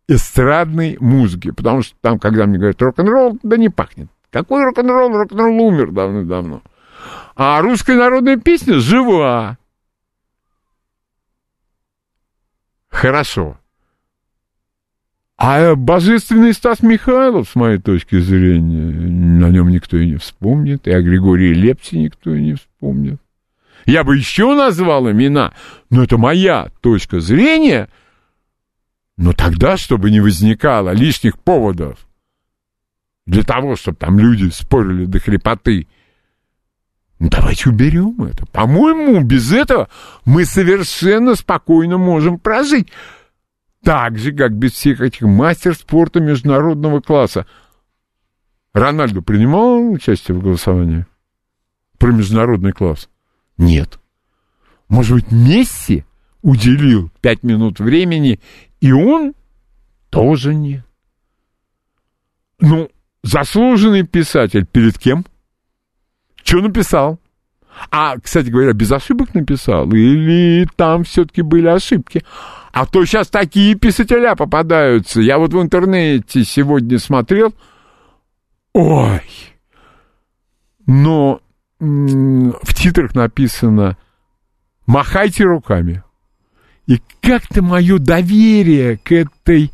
[0.09, 4.09] эстрадной музыки, потому что там, когда мне говорят рок-н-ролл, да не пахнет.
[4.31, 5.11] Какой рок-н-ролл?
[5.11, 6.63] Рок-н-ролл умер давно-давно.
[7.37, 9.59] А русская народная песня жива.
[12.91, 13.59] Хорошо.
[15.37, 20.91] А божественный Стас Михайлов, с моей точки зрения, на нем никто и не вспомнит, и
[20.91, 23.21] о Григории Лепсе никто и не вспомнит.
[23.87, 25.55] Я бы еще назвал имена,
[25.91, 27.89] но это моя точка зрения.
[29.17, 32.09] Но тогда, чтобы не возникало лишних поводов
[33.27, 35.87] для того, чтобы там люди спорили до хрипоты,
[37.19, 38.47] давайте уберем это.
[38.47, 39.89] По-моему, без этого
[40.25, 42.89] мы совершенно спокойно можем прожить.
[43.83, 47.47] Так же, как без всех этих мастер спорта международного класса.
[48.73, 51.07] Рональду принимал участие в голосовании
[51.99, 53.09] про международный класс?
[53.57, 53.99] Нет.
[54.89, 56.05] Может быть, Месси
[56.43, 58.41] уделил пять минут времени,
[58.81, 59.35] и он
[60.11, 60.85] тоже нет.
[62.61, 62.91] Ну,
[63.23, 65.25] заслуженный писатель перед кем?
[66.49, 67.21] Что написал?
[67.91, 69.87] А, кстати говоря, без ошибок написал?
[69.93, 72.25] Или там все-таки были ошибки?
[72.73, 75.21] А то сейчас такие писателя попадаются.
[75.21, 77.53] Я вот в интернете сегодня смотрел.
[78.73, 79.21] Ой!
[80.87, 81.43] Но
[81.79, 83.99] в титрах написано
[84.87, 86.03] «Махайте руками».
[86.87, 89.71] И как-то мое доверие к этой...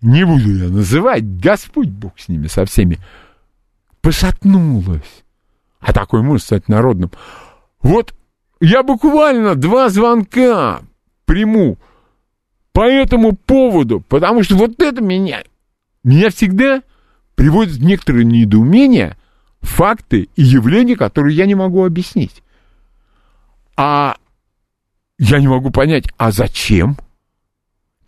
[0.00, 2.98] Не буду я называть, Господь Бог с ними, со всеми,
[4.00, 5.24] пошатнулось.
[5.80, 7.10] А такой может стать народным.
[7.82, 8.14] Вот
[8.60, 10.80] я буквально два звонка
[11.24, 11.78] приму
[12.72, 15.42] по этому поводу, потому что вот это меня,
[16.04, 16.82] меня всегда
[17.34, 19.16] приводит в некоторое недоумение
[19.60, 22.42] факты и явления, которые я не могу объяснить.
[23.76, 24.16] А
[25.18, 26.96] я не могу понять, а зачем?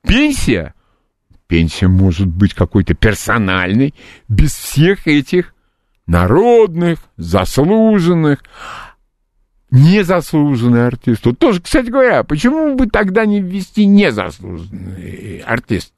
[0.02, 0.74] Пенсия?
[1.46, 3.94] Пенсия может быть какой-то персональной,
[4.28, 5.54] без всех этих
[6.10, 8.42] народных, заслуженных,
[9.70, 11.24] незаслуженный артист.
[11.24, 15.94] Вот тоже, кстати говоря, почему бы тогда не ввести незаслуженный артист?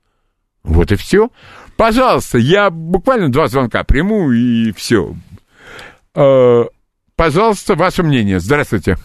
[0.62, 1.30] Вот и все.
[1.76, 5.14] Пожалуйста, я буквально два звонка приму и все.
[6.14, 6.64] Э,
[7.16, 8.38] пожалуйста, ваше мнение.
[8.38, 8.96] Здравствуйте.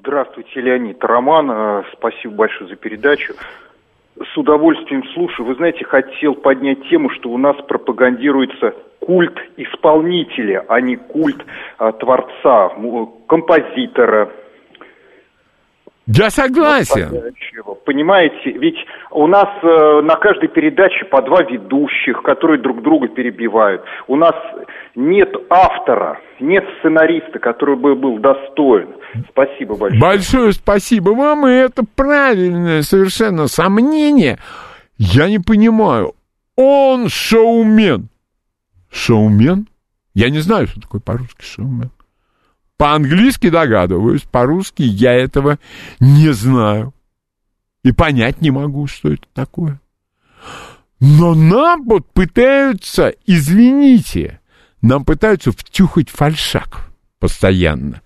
[0.00, 1.04] Здравствуйте, Леонид.
[1.04, 3.34] Роман, э, спасибо большое за передачу.
[4.22, 5.46] С удовольствием слушаю.
[5.46, 11.42] Вы знаете, хотел поднять тему, что у нас пропагандируется культ исполнителя, а не культ
[11.78, 12.70] а, творца,
[13.26, 14.30] композитора.
[16.06, 17.32] Я согласен.
[17.84, 18.78] Понимаете, ведь
[19.10, 23.82] у нас э, на каждой передаче по два ведущих, которые друг друга перебивают.
[24.08, 24.34] У нас
[24.96, 28.88] нет автора, нет сценариста, который бы был достоин.
[29.30, 30.00] Спасибо большое.
[30.00, 34.38] Большое спасибо вам, и это правильное совершенно сомнение.
[34.96, 36.14] Я не понимаю,
[36.56, 38.08] он шоумен.
[38.90, 39.66] Шоумен?
[40.14, 41.90] Я не знаю, что такое по-русски шоумен.
[42.76, 45.58] По-английски догадываюсь, по-русски я этого
[46.00, 46.94] не знаю.
[47.82, 49.80] И понять не могу, что это такое.
[51.00, 54.40] Но нам вот пытаются, извините,
[54.82, 58.02] нам пытаются втюхать фальшак постоянно.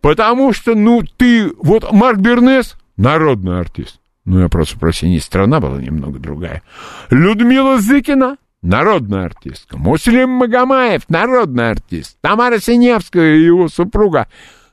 [0.00, 4.00] Потому что, ну, ты, вот Марк Бернес, народный артист.
[4.24, 6.62] Ну, я прошу прощения, страна была немного другая.
[7.10, 9.78] Людмила Зыкина, народная артистка.
[9.78, 12.18] Муслим Магомаев, народный артист.
[12.20, 14.28] Тамара Синевская и его супруга,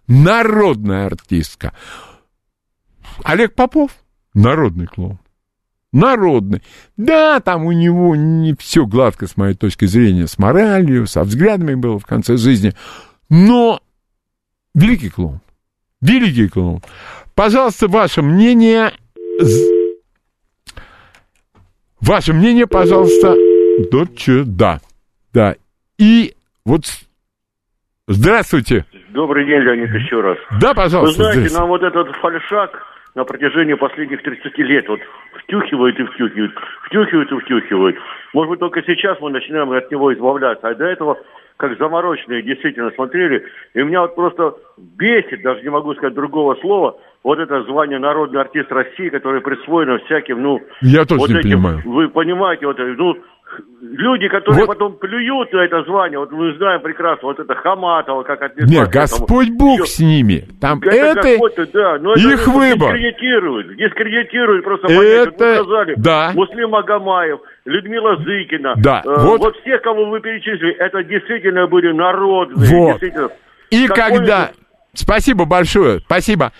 [0.08, 1.74] народная артистка.
[3.24, 3.92] Олег Попов,
[4.34, 5.20] народный клоун.
[5.94, 6.62] Народный.
[6.98, 11.76] Да, там у него не все гладко, с моей точки зрения, с моралью, со взглядами
[11.76, 12.74] было в конце жизни.
[13.30, 13.80] Но
[14.76, 15.40] великий клоун.
[16.02, 16.82] Великий клоун.
[17.34, 18.92] Пожалуйста, ваше мнение.
[22.00, 23.36] Ваше мнение, пожалуйста,
[23.92, 24.80] Дочь, да.
[25.34, 25.56] Да.
[25.98, 26.34] И
[26.66, 26.84] вот
[28.08, 28.86] Здравствуйте.
[29.10, 30.38] Добрый день, Леонид, еще раз.
[30.62, 31.24] Да, пожалуйста.
[31.24, 32.84] Вы знаете, нам вот этот фальшак
[33.16, 35.00] на протяжении последних 30 лет вот
[35.42, 36.52] втюхивает и втюхивает,
[36.84, 37.96] втюхивает и втюхивает.
[38.34, 41.18] Может быть, только сейчас мы начинаем от него избавляться, а до этого
[41.58, 43.46] как замороченные действительно смотрели.
[43.74, 48.42] И меня вот просто бесит, даже не могу сказать другого слова, вот это звание народный
[48.42, 50.62] артист России, которое присвоено всяким, ну...
[50.82, 51.82] Я тоже вот не этим, понимаю.
[51.86, 53.18] Вы понимаете, вот, ну,
[53.82, 54.68] люди, которые Вот.
[54.74, 58.88] потом плюют на это звание, вот мы знаем прекрасно, вот это Хаматова, как отнеслась Нет,
[58.90, 59.02] этому.
[59.02, 59.86] Господь Бог Всё.
[59.86, 60.44] с ними.
[60.60, 61.66] Там Это, это...
[61.74, 62.94] да, но их это выбор.
[62.98, 65.94] Дискредитирует, дискредитирует просто Это- вы сказали.
[65.98, 66.32] да.
[66.34, 68.74] Муслим Магомаев, Людмила Зыкина.
[68.78, 69.40] Да, э, вот.
[69.40, 69.56] вот.
[69.58, 72.70] всех, кого вы перечислили, это действительно были народные.
[72.70, 73.00] Вот.
[73.00, 73.30] действительно.
[73.72, 74.46] И Какой когда...
[74.46, 74.54] это-
[74.94, 76.54] Спасибо большое, спасибо.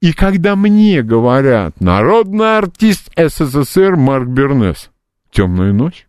[0.00, 4.90] И когда мне говорят, народный артист СССР Марк Бернес,
[5.32, 6.06] темная ночь,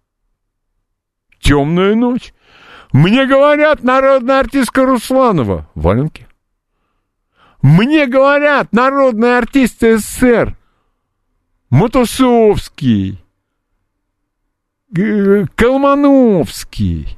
[1.42, 2.34] темная ночь.
[2.94, 6.28] Мне говорят, народная артистка Русланова, валенки.
[7.62, 10.58] Мне говорят, народный артист СССР,
[11.70, 13.24] Матусовский,
[14.89, 17.18] Г- Колмановский.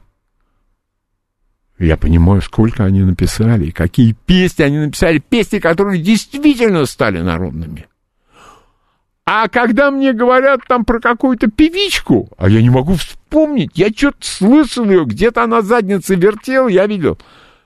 [1.79, 7.87] Я понимаю, сколько они написали, какие песни они написали, песни, которые действительно стали народными.
[9.25, 14.17] А когда мне говорят там про какую-то певичку, а я не могу вспомнить, я что-то
[14.19, 17.17] слышал ее, где-то она задницы вертела, я видел.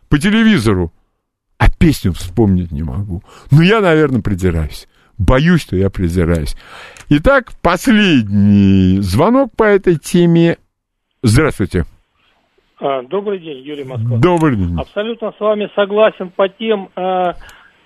[0.08, 0.92] по телевизору,
[1.58, 3.24] а песню вспомнить не могу.
[3.52, 4.88] Ну, я, наверное, придираюсь.
[5.18, 6.56] Боюсь, что я придираюсь.
[7.10, 10.58] Итак, последний звонок по этой теме.
[11.24, 11.86] Здравствуйте.
[12.80, 14.18] А, добрый день, Юрий Москва.
[14.18, 14.80] Добрый день.
[14.80, 17.34] Абсолютно с вами согласен по тем э,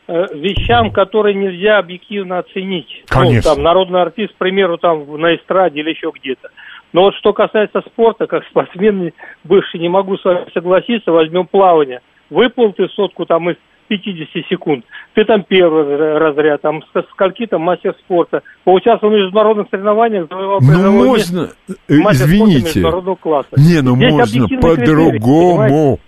[0.07, 3.03] вещам, которые нельзя объективно оценить.
[3.07, 3.51] Конечно.
[3.51, 6.49] Ну, там, народный артист, к примеру, там на эстраде или еще где-то.
[6.93, 9.11] Но вот что касается спорта, как спортсмен
[9.43, 12.01] бывший, не могу с вами согласиться, возьмем плавание.
[12.29, 14.85] Выплыл ты сотку там из 50 секунд.
[15.13, 16.81] Ты там первый разряд, там
[17.11, 18.41] скольки там мастер спорта.
[18.63, 21.49] Поучаствовал в международных соревнованиях, завоевал Ну, можно,
[21.89, 22.65] э, Мастер спорта извините.
[22.67, 23.49] международного класса.
[23.57, 25.99] Не, ну Здесь можно по-другому.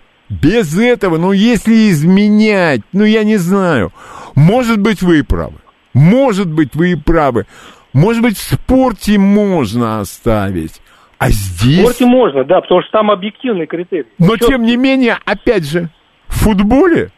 [0.41, 3.91] Без этого, ну если изменять, ну я не знаю.
[4.35, 5.55] Может быть, вы и правы.
[5.93, 7.45] Может быть, вы и правы.
[7.93, 10.81] Может быть, в спорте можно оставить.
[11.19, 11.79] А В здесь...
[11.81, 14.07] спорте можно, да, потому что там объективный критерий.
[14.17, 15.89] Но Чё- тем не менее, опять же,
[16.27, 17.11] в футболе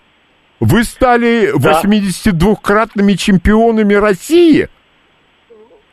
[0.59, 1.81] вы стали Да.
[1.81, 4.67] 82-кратными чемпионами России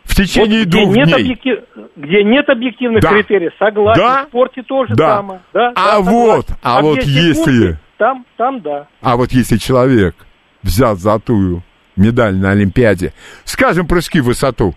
[0.05, 1.15] в течение Вот где двух нет дней.
[1.15, 1.59] объектив-
[1.97, 3.11] Где нет объективных Да.
[3.11, 4.03] критериев, согласен.
[4.03, 4.25] Да.
[4.25, 5.17] В спорте тоже Да.
[5.17, 5.41] самое.
[5.55, 6.57] Да, А да, вот, согласен.
[6.63, 8.89] а вот если- секунды, Там, там да.
[9.01, 10.17] А вот если человек
[10.63, 11.63] взял золотую
[11.97, 13.13] медаль на Олимпиаде,
[13.45, 14.75] скажем, прыжки в высоту,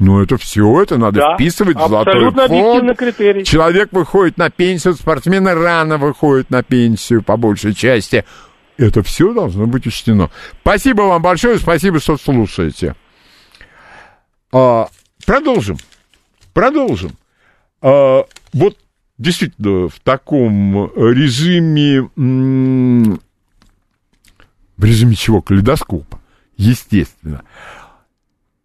[0.00, 1.34] ну это все, это надо да.
[1.34, 2.98] вписывать в золотой фонд.
[2.98, 3.44] критерий.
[3.44, 8.24] Человек выходит на пенсию, спортсмены рано выходят на пенсию, по большей части.
[8.78, 10.30] Это все должно быть учтено.
[10.60, 12.94] Спасибо вам большое, спасибо, что слушаете.
[14.58, 14.88] А,
[15.26, 15.76] продолжим.
[16.54, 17.10] Продолжим.
[17.82, 18.78] А, вот
[19.18, 22.08] действительно в таком режиме...
[24.78, 25.42] В режиме чего?
[25.42, 26.20] Калейдоскопа.
[26.56, 27.42] Естественно.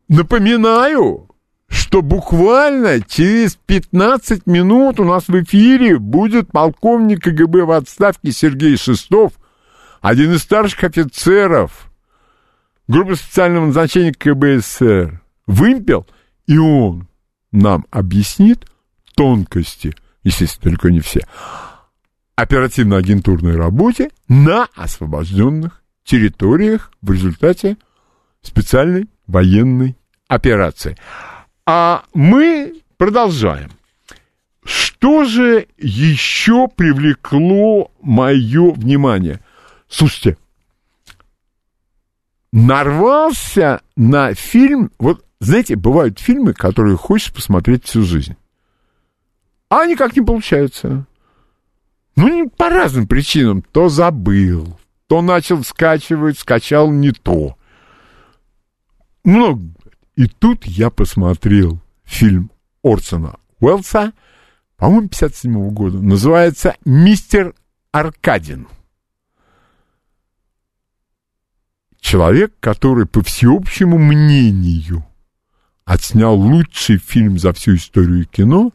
[0.07, 1.27] Напоминаю,
[1.67, 8.77] что буквально через 15 минут у нас в эфире будет полковник КГБ в отставке Сергей
[8.77, 9.33] Шестов,
[9.99, 11.91] один из старших офицеров
[12.87, 15.20] группы специального назначения КБСР,
[15.51, 16.07] вымпел,
[16.47, 17.07] и он
[17.51, 18.65] нам объяснит
[19.15, 19.93] тонкости,
[20.23, 21.21] естественно, только не все,
[22.35, 27.77] оперативно-агентурной работе на освобожденных территориях в результате
[28.41, 29.97] специальной военной
[30.27, 30.97] операции.
[31.65, 33.71] А мы продолжаем.
[34.63, 39.39] Что же еще привлекло мое внимание?
[39.89, 40.37] Слушайте,
[42.51, 48.35] нарвался на фильм, вот знаете, бывают фильмы, которые хочешь посмотреть всю жизнь,
[49.69, 51.07] а никак не получается.
[52.15, 53.63] Ну, по разным причинам.
[53.63, 57.57] То забыл, то начал скачивать, скачал не то.
[59.23, 59.63] Много.
[60.15, 62.51] И тут я посмотрел фильм
[62.83, 64.13] Орсона Уэллса,
[64.77, 65.97] по-моему, 57 года.
[65.99, 67.55] Называется «Мистер
[67.91, 68.67] Аркадин».
[71.99, 75.05] Человек, который, по всеобщему мнению,
[75.85, 78.71] отснял лучший фильм за всю историю кино,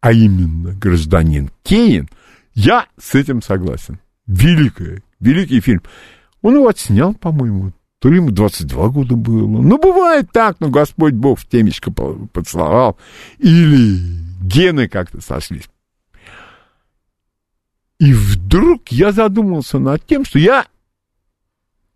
[0.00, 2.08] а именно «Гражданин Кейн»,
[2.54, 3.98] я с этим согласен.
[4.26, 5.82] Великое, великий фильм.
[6.42, 9.46] Он его отснял, по-моему, то ли ему 22 года было.
[9.46, 12.98] Ну, бывает так, но Господь Бог в темечко по- поцеловал.
[13.38, 13.98] Или
[14.42, 15.68] гены как-то сошлись.
[17.98, 20.66] И вдруг я задумался над тем, что я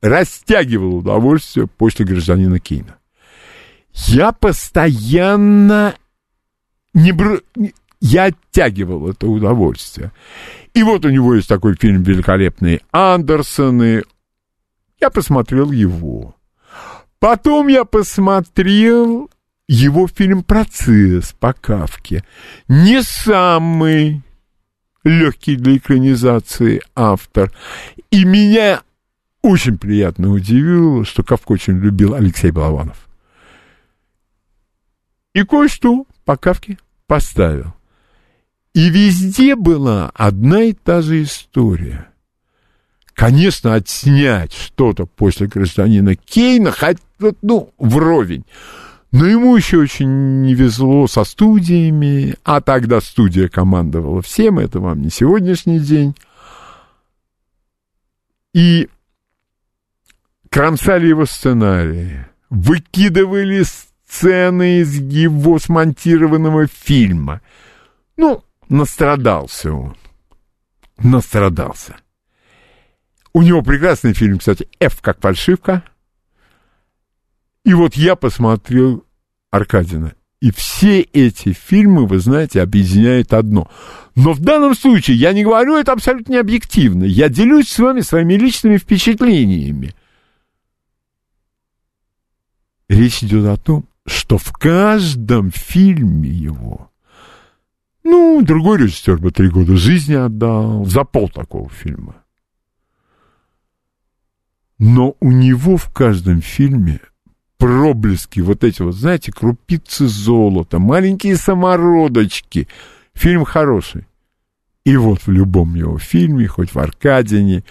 [0.01, 2.99] растягивал удовольствие после гражданина Кейна.
[4.07, 5.95] Я постоянно
[6.95, 7.43] не бр...
[8.01, 10.13] я оттягивал это удовольствие.
[10.75, 14.03] И вот у него есть такой фильм великолепный Андерсоны.
[15.01, 16.35] Я посмотрел его.
[17.19, 19.31] Потом я посмотрел
[19.69, 22.25] его фильм «Процесс» по Кавке.
[22.69, 24.23] Не самый
[25.03, 27.53] легкий для экранизации автор.
[28.11, 28.83] И меня
[29.43, 33.06] очень приятно удивило, что Кавку очень любил Алексей Балабанов.
[35.37, 37.75] И кое-что по Кавке поставил.
[38.73, 42.09] И везде была одна и та же история.
[43.13, 46.97] Конечно, отснять что-то после гражданина Кейна, хоть,
[47.43, 48.47] ну, вровень.
[49.13, 55.03] Но ему еще очень не везло со студиями, а тогда студия командовала всем, это вам
[55.03, 56.17] не сегодняшний день.
[58.55, 58.89] И
[60.49, 63.65] кромсали его сценарии, выкидывали
[64.07, 67.41] сцены из его смонтированного фильма.
[68.17, 69.97] Ну, настрадался он.
[70.99, 71.97] Настрадался.
[73.33, 75.83] У него прекрасный фильм, кстати, «Ф как фальшивка».
[77.65, 79.05] И вот я посмотрел
[79.51, 80.15] Аркадина.
[80.41, 83.71] И все эти фильмы, вы знаете, объединяет одно.
[84.15, 87.05] Но в данном случае я не говорю это абсолютно не объективно.
[87.05, 89.95] Я делюсь с вами своими личными впечатлениями.
[92.89, 96.91] Речь идет о том, что в каждом фильме его,
[98.05, 102.15] ну, другой режиссер бы три года жизни отдал за пол такого фильма.
[104.79, 107.01] Но у него в каждом фильме
[107.59, 112.69] проблески, вот эти вот, знаете, крупицы золота, маленькие самородочки.
[113.15, 114.07] Фильм хороший.
[114.85, 117.65] И вот в любом его фильме, хоть в Аркадине,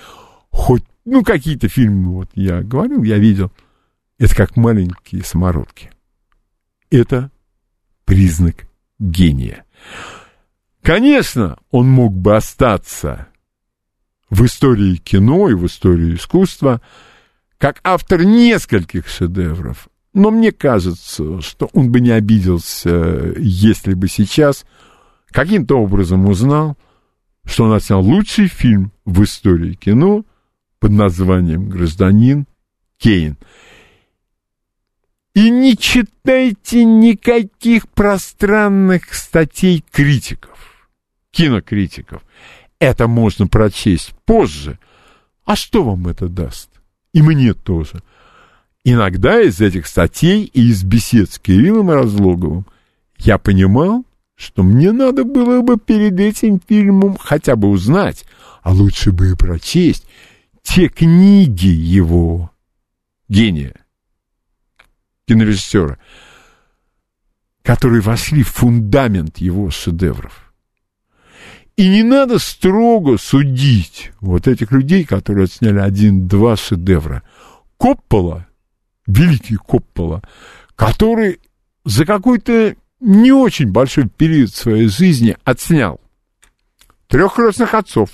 [0.49, 3.51] хоть, ну, какие-то фильмы, вот я говорил, я видел,
[4.17, 5.91] это как маленькие самородки.
[6.89, 7.31] Это
[8.05, 8.67] признак
[8.99, 9.65] гения.
[10.81, 13.27] Конечно, он мог бы остаться
[14.29, 16.81] в истории кино и в истории искусства
[17.57, 19.87] как автор нескольких шедевров.
[20.13, 24.65] Но мне кажется, что он бы не обиделся, если бы сейчас
[25.29, 26.77] каким-то образом узнал,
[27.45, 30.23] что он отснял лучший фильм в истории кино
[30.79, 32.47] под названием «Гражданин
[32.97, 33.37] Кейн».
[35.35, 40.89] И не читайте никаких пространных статей критиков,
[41.31, 42.23] кинокритиков.
[42.79, 44.79] Это можно прочесть позже.
[45.43, 46.69] А что вам это даст?
[47.13, 48.01] И мне тоже.
[48.85, 52.65] Иногда из этих статей и из бесед с Кириллом Разлоговым
[53.17, 54.05] я понимал,
[54.35, 58.23] что мне надо было бы перед этим фильмом хотя бы узнать,
[58.63, 60.07] а лучше бы и прочесть
[60.63, 62.51] те книги его
[63.27, 63.84] гения
[65.27, 65.97] кинорежиссера,
[67.63, 70.53] которые вошли в фундамент его шедевров.
[71.75, 77.23] И не надо строго судить вот этих людей, которые отсняли один-два шедевра.
[77.77, 78.47] Коппола,
[79.05, 80.21] великий Коппола,
[80.75, 81.41] который
[81.83, 85.99] за какой-то не очень большой период своей жизни отснял
[87.07, 88.09] трех крестных отцов,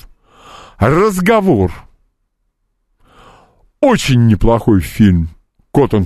[0.78, 1.72] разговор,
[3.80, 5.30] очень неплохой фильм
[5.72, 6.06] «Коттон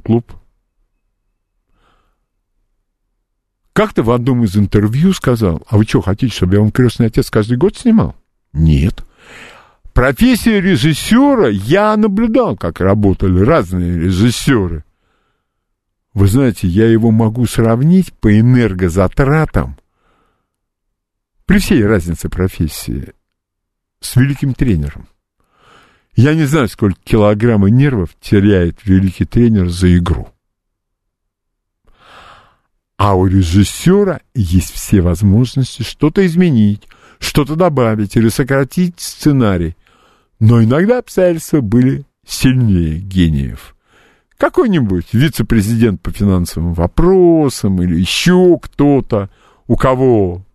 [3.76, 7.30] Как-то в одном из интервью сказал, а вы что, хотите, чтобы я вам «Крестный отец»
[7.30, 8.15] каждый год снимал?
[8.53, 9.03] Нет.
[9.91, 14.86] Профессия режиссера, я наблюдал, как работали разные режиссеры.
[16.13, 19.76] Вы знаете, я его могу сравнить по энергозатратам,
[21.45, 23.11] при всей разнице профессии,
[23.99, 25.09] с великим тренером.
[26.15, 30.30] Я не знаю, сколько килограмм нервов теряет великий тренер за игру.
[32.98, 36.84] А у режиссера есть все возможности что-то изменить,
[37.20, 39.76] что-то добавить или сократить сценарий.
[40.39, 43.76] Но иногда обстоятельства были сильнее гениев.
[44.38, 49.30] Какой-нибудь вице-президент по финансовым вопросам или еще кто-то,
[49.68, 50.46] у кого,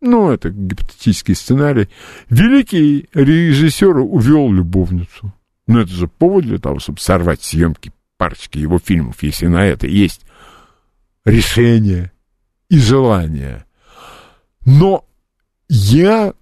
[0.00, 1.88] ну, это гипотетический сценарий,
[2.28, 5.32] великий режиссер увел любовницу.
[5.66, 9.86] Но это же повод для того, чтобы сорвать съемки парочки его фильмов, если на это
[9.86, 10.22] есть
[11.24, 12.12] решение
[12.68, 13.64] и желание.
[14.64, 15.04] Но
[15.68, 16.32] я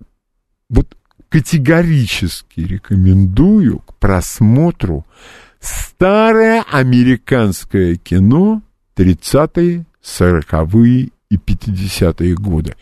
[0.69, 0.97] вот
[1.29, 5.07] категорически рекомендую к просмотру
[5.61, 8.63] старое американское кино
[8.97, 12.75] 30-е, 40-е и 50-е годы.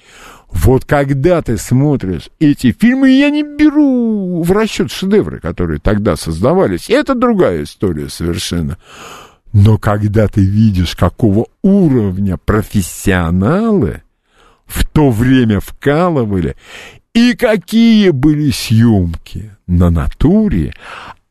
[0.49, 6.91] Вот когда ты смотришь эти фильмы, я не беру в расчет шедевры, которые тогда создавались.
[6.91, 8.77] Это другая история совершенно.
[9.53, 14.03] Но когда ты видишь, какого уровня профессионалы
[14.67, 16.57] в то время вкалывали,
[17.13, 20.73] и какие были съемки на натуре,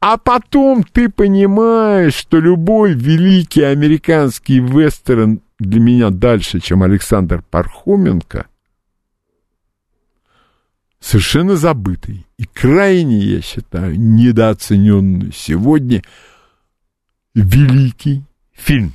[0.02, 8.48] а потом ты понимаешь, что любой великий американский вестерн для меня дальше, чем Александр Пархоменко,
[11.00, 16.04] совершенно забытый и крайне, я считаю, недооцененный сегодня–
[17.44, 18.94] великий фильм.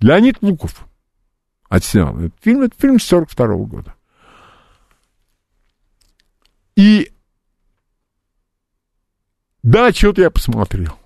[0.00, 0.86] Леонид Луков
[1.68, 2.62] отснял этот фильм.
[2.62, 3.94] Это фильм 42 -го года.
[6.76, 7.12] И
[9.62, 10.96] да, что-то я посмотрел.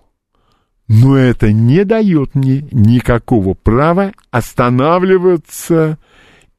[0.87, 5.99] Но это не дает мне никакого права останавливаться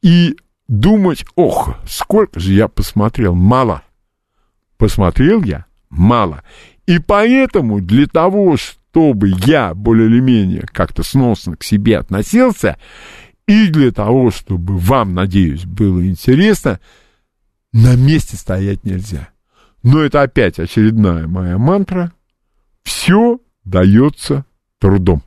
[0.02, 0.36] и
[0.68, 3.82] думать, ох, сколько же я посмотрел, мало.
[4.76, 6.42] Посмотрел я мало.
[6.86, 8.56] И поэтому для того,
[8.96, 12.78] чтобы я более или менее как-то сносно к себе относился,
[13.46, 16.80] и для того, чтобы вам, надеюсь, было интересно,
[17.74, 19.28] на месте стоять нельзя.
[19.82, 22.10] Но это опять очередная моя мантра.
[22.84, 24.46] Все дается
[24.78, 25.22] трудом.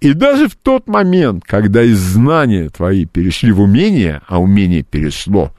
[0.00, 5.52] И даже в тот момент, когда из знания твои перешли в умение, а умение перешло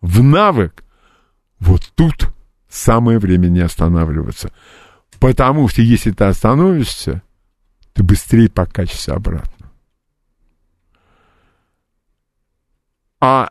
[0.00, 0.82] в навык,
[1.60, 2.30] вот тут
[2.68, 4.50] самое время не останавливаться.
[5.20, 7.22] Потому что если ты остановишься,
[7.92, 9.70] ты быстрее покачешься обратно.
[13.20, 13.50] А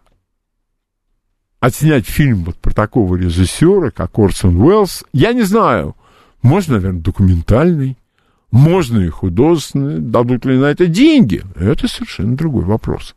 [1.59, 5.95] отснять фильм вот про такого режиссера, как Орсон Уэллс, я не знаю,
[6.41, 7.97] можно, наверное, документальный,
[8.49, 13.15] можно и художественный, дадут ли на это деньги, это совершенно другой вопрос.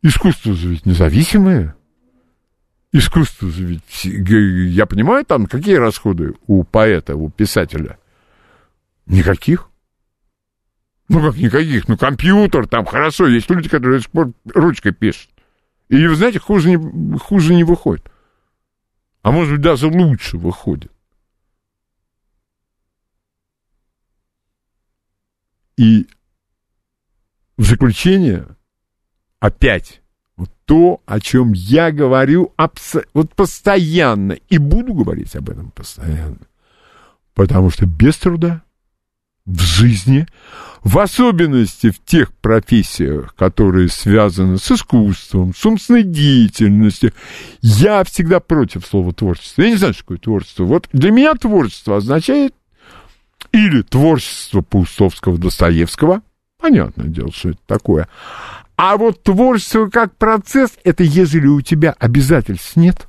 [0.00, 1.76] Искусство ведь независимое.
[2.92, 7.98] Искусство ведь, я понимаю, там какие расходы у поэта, у писателя?
[9.06, 9.70] Никаких.
[11.08, 11.88] Ну, как никаких?
[11.88, 15.30] Ну, компьютер, там, хорошо, есть люди, которые до сих пор ручкой пишут.
[15.88, 18.10] И, вы знаете, хуже не, хуже не выходит.
[19.22, 20.92] А может быть, даже лучше выходит.
[25.78, 26.06] И
[27.56, 28.46] в заключение
[29.40, 30.01] опять
[30.36, 36.38] вот то, о чем я говорю абс- вот постоянно и буду говорить об этом постоянно.
[37.34, 38.62] Потому что без труда
[39.44, 40.26] в жизни,
[40.84, 47.12] в особенности в тех профессиях, которые связаны с искусством, с умственной деятельностью.
[47.60, 49.62] Я всегда против слова творчество.
[49.62, 50.64] Я не знаю, что такое творчество.
[50.64, 52.54] Вот для меня творчество означает
[53.52, 56.22] или творчество Паустовского, Достоевского,
[56.58, 58.08] понятное дело, что это такое.
[58.84, 63.08] А вот творчество как процесс, это если у тебя обязательств нет.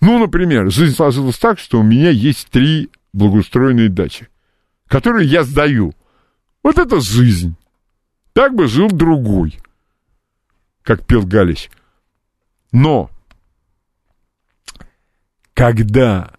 [0.00, 4.28] Ну, например, жизнь сложилась так, что у меня есть три благоустроенные дачи
[4.88, 5.94] которые я сдаю.
[6.62, 7.56] Вот это жизнь.
[8.32, 9.58] Так бы жил другой,
[10.82, 11.70] как пел Галич.
[12.72, 13.10] Но
[15.54, 16.32] когда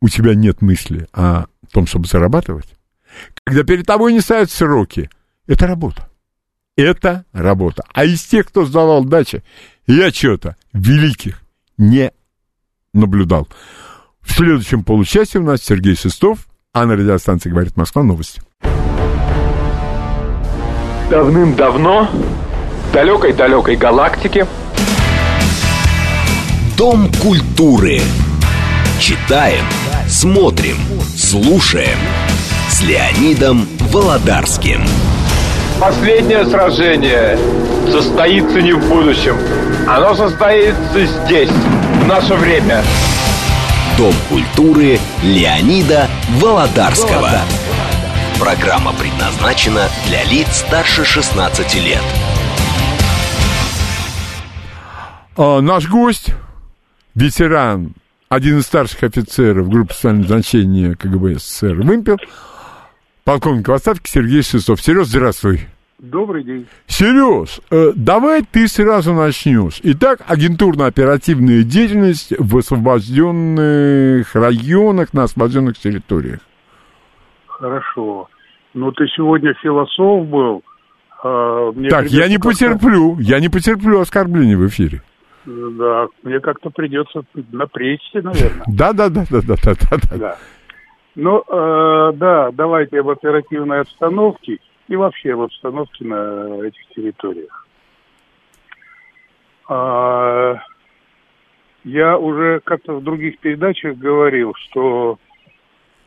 [0.00, 2.74] у тебя нет мысли о том, чтобы зарабатывать,
[3.44, 5.10] когда перед тобой не ставят сроки,
[5.46, 6.10] это работа.
[6.76, 7.84] Это работа.
[7.92, 9.42] А из тех, кто сдавал дачи,
[9.86, 11.42] я что-то великих
[11.78, 12.12] не
[12.92, 13.48] наблюдал.
[14.20, 18.42] В следующем получасе у нас Сергей Шестов, а на радиостанции «Говорит Москва» новости.
[21.10, 24.46] Давным-давно в далекой-далекой галактике
[26.76, 28.02] Дом культуры.
[29.00, 29.64] Читаем,
[30.08, 30.76] смотрим,
[31.16, 31.98] слушаем.
[32.68, 34.82] С Леонидом Володарским.
[35.80, 37.38] Последнее сражение
[37.90, 39.36] состоится не в будущем.
[39.86, 42.82] Оно состоится здесь, в наше время.
[43.96, 46.08] Дом культуры Леонида
[46.40, 47.30] Володарского.
[48.38, 52.02] Программа предназначена для лиц старше 16 лет.
[55.36, 56.32] А, наш гость,
[57.14, 57.92] ветеран,
[58.28, 62.18] один из старших офицеров группы специального значения КГБ СССР «Вымпел»,
[63.26, 64.80] полковник в отставке Сергей Шестов.
[64.80, 65.60] Сереж, здравствуй.
[65.98, 66.66] Добрый день.
[66.86, 69.80] Сереж, э, давай ты сразу начнешь.
[69.82, 76.38] Итак, агентурно-оперативная деятельность в освобожденных районах, на освобожденных территориях.
[77.46, 78.28] Хорошо.
[78.74, 80.62] Ну, ты сегодня философ был.
[81.24, 85.02] а, мне так, я не потерплю, я не потерплю оскорблений в эфире.
[85.46, 87.22] Да, мне как-то придется
[87.52, 88.64] напрячься, наверное.
[88.66, 88.92] Да,
[91.16, 97.66] Ну, э, да, давайте об оперативной обстановке и вообще об обстановке на этих территориях.
[99.66, 100.56] А,
[101.84, 105.18] я уже как-то в других передачах говорил, что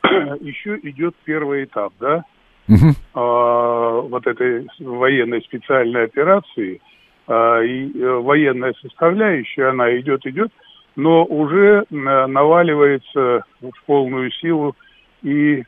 [0.40, 2.24] еще идет первый этап, да,
[2.68, 2.94] Мгм.
[3.14, 6.80] а, вот этой военной специальной операции,
[7.26, 10.52] а, и э, военная составляющая, она идет, идет,
[10.94, 14.76] но уже э, наваливается в полную силу
[15.22, 15.64] и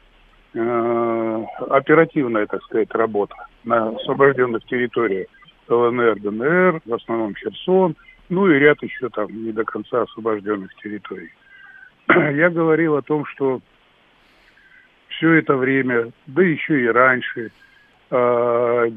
[0.54, 3.34] э, оперативная, так сказать, работа
[3.64, 5.28] на освобожденных территориях
[5.68, 7.96] ЛНР, ДНР, в основном Херсон,
[8.28, 11.30] ну и ряд еще там не до конца освобожденных территорий.
[12.08, 13.60] Я говорил о том, что
[15.08, 17.50] все это время, да еще и раньше,
[18.10, 18.90] э,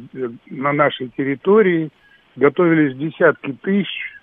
[0.48, 1.90] на нашей территории
[2.36, 4.14] готовились десятки тысяч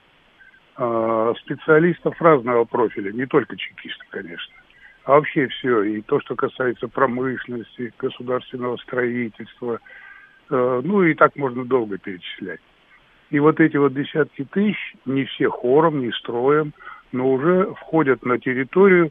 [0.76, 4.54] э, специалистов разного профиля, не только чекисты, конечно,
[5.04, 9.80] а вообще все, и то, что касается промышленности, государственного строительства,
[10.50, 12.60] э, ну и так можно долго перечислять.
[13.30, 16.72] И вот эти вот десятки тысяч, не все хором, не строем,
[17.12, 19.10] но уже входят на территорию,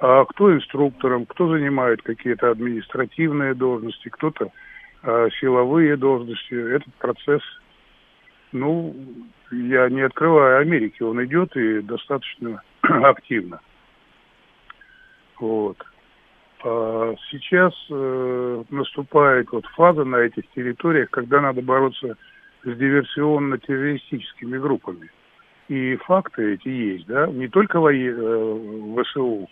[0.00, 4.50] а кто инструктором, кто занимает какие-то административные должности, кто-то
[5.02, 6.54] а, силовые должности.
[6.54, 7.42] Этот процесс,
[8.52, 8.96] ну,
[9.50, 13.60] я не открываю Америки, он идет и достаточно активно.
[15.40, 15.76] Вот.
[16.64, 22.16] А сейчас э, наступает вот фаза на этих территориях, когда надо бороться
[22.64, 25.10] с диверсионно-террористическими группами.
[25.68, 29.48] И факты эти есть, да, не только во, э, ВСУ,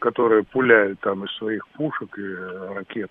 [0.00, 3.10] которые пуляют там из своих пушек и э, ракет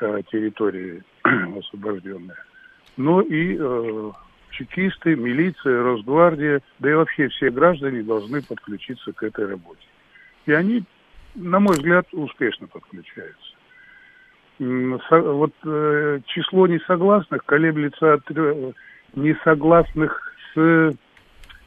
[0.00, 1.02] э, территории
[1.58, 2.38] освобожденные,
[2.96, 4.10] но и э,
[4.50, 9.86] чекисты, милиция, Росгвардия, да и вообще все граждане должны подключиться к этой работе.
[10.46, 10.84] И они
[11.34, 13.52] на мой взгляд, успешно подключаются.
[14.58, 18.30] Вот э, число несогласных колеблется от
[19.14, 20.92] несогласных с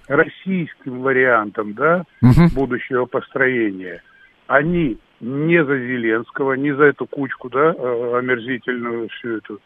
[0.07, 2.47] российским вариантом, да, угу.
[2.53, 4.01] будущего построения.
[4.47, 9.59] Они не за Зеленского, не за эту кучку, да, э, омерзительную всю эту,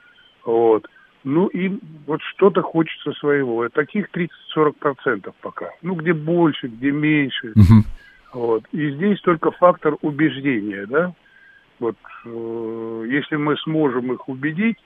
[0.46, 0.88] вот.
[1.26, 3.68] Ну, им вот что-то хочется своего.
[3.68, 4.08] Таких
[4.56, 5.70] 30-40% пока.
[5.82, 7.50] Ну, где больше, где меньше.
[7.50, 7.84] Угу.
[8.34, 8.64] Вот.
[8.72, 11.14] И здесь только фактор убеждения, да.
[11.80, 14.78] Вот э, если мы сможем их убедить,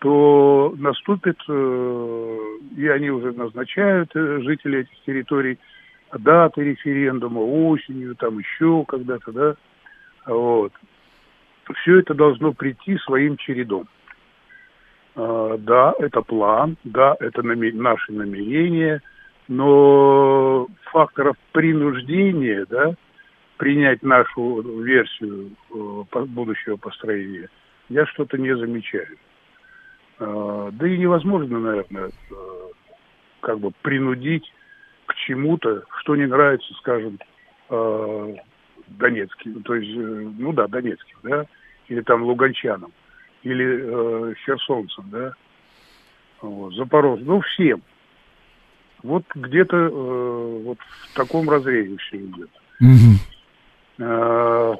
[0.00, 2.38] то наступит, э,
[2.76, 5.58] и они уже назначают, э, жители этих территорий,
[6.12, 9.54] даты референдума осенью, там еще когда-то, да.
[10.26, 10.72] Вот.
[11.76, 13.86] Все это должно прийти своим чередом.
[15.14, 17.74] Э, да, это план, да, это намер...
[17.74, 19.00] наши намерения–
[19.48, 22.94] но факторов принуждения, да,
[23.56, 27.48] принять нашу версию э, будущего построения,
[27.88, 29.18] я что-то не замечаю.
[30.18, 32.34] Э, да и невозможно, наверное, э,
[33.40, 34.52] как бы принудить
[35.06, 37.18] к чему-то, что не нравится, скажем,
[38.86, 41.46] Донецким, то есть, ну да, Донецким, да,
[41.88, 42.92] или там Луганчанам,
[43.42, 45.32] или Херсонцам, да,
[46.40, 47.82] вот, Запорожцам, ну всем–
[49.04, 52.50] вот где-то э, вот в таком разрезе все идет.
[52.80, 54.04] Угу.
[54.04, 54.74] Э,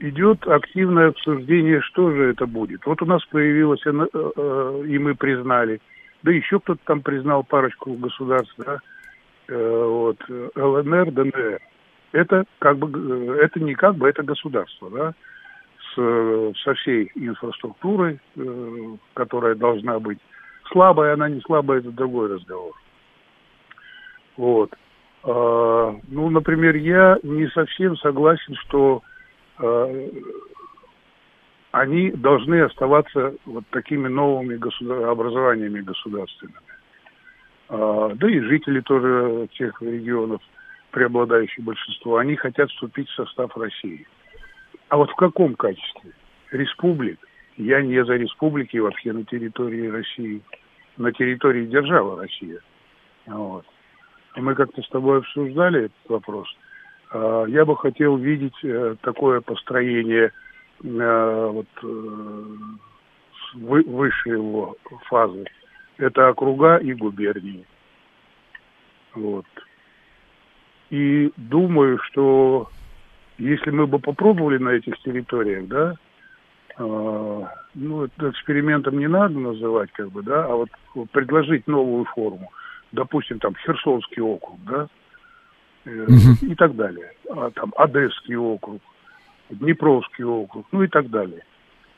[0.00, 2.84] идет активное обсуждение, что же это будет.
[2.86, 5.80] Вот у нас появилось, э, э, и мы признали,
[6.22, 8.78] да еще кто-то там признал парочку государств, да,
[9.48, 10.18] э, вот,
[10.56, 11.60] ЛНР, ДНР.
[12.12, 15.14] Это как бы, э, это не как бы, это государство, да,
[15.94, 20.18] с, со всей инфраструктурой, э, которая должна быть
[20.70, 22.72] Слабая она, не слабая, это другой разговор.
[24.36, 24.70] Вот.
[25.24, 29.02] А, ну, например, я не совсем согласен, что
[29.58, 30.08] а,
[31.72, 35.04] они должны оставаться вот такими новыми государ...
[35.08, 36.58] образованиями государственными.
[37.68, 40.40] А, да и жители тоже тех регионов,
[40.90, 44.06] преобладающее большинство, они хотят вступить в состав России.
[44.88, 46.12] А вот в каком качестве?
[46.50, 47.18] Республик.
[47.58, 50.42] Я не за республики вообще на территории России
[50.98, 52.60] на территории державы Россия.
[53.26, 53.64] Вот.
[54.36, 56.48] И мы как-то с тобой обсуждали этот вопрос.
[57.10, 60.32] А, я бы хотел видеть э, такое построение
[60.84, 62.44] э, вот, э,
[63.54, 64.76] выше его
[65.08, 65.44] фазы.
[65.96, 67.64] Это округа и губернии.
[69.14, 69.46] Вот.
[70.90, 72.70] И думаю, что
[73.38, 75.94] если мы бы попробовали на этих территориях, да,
[76.78, 80.68] ну, это экспериментом не надо называть, как бы, да, а вот
[81.10, 82.50] предложить новую форму.
[82.92, 84.88] Допустим, там, Херсонский округ, да,
[85.84, 86.12] угу.
[86.42, 87.12] и так далее.
[87.30, 88.80] А, там, Одесский округ,
[89.50, 91.42] Днепровский округ, ну и так далее.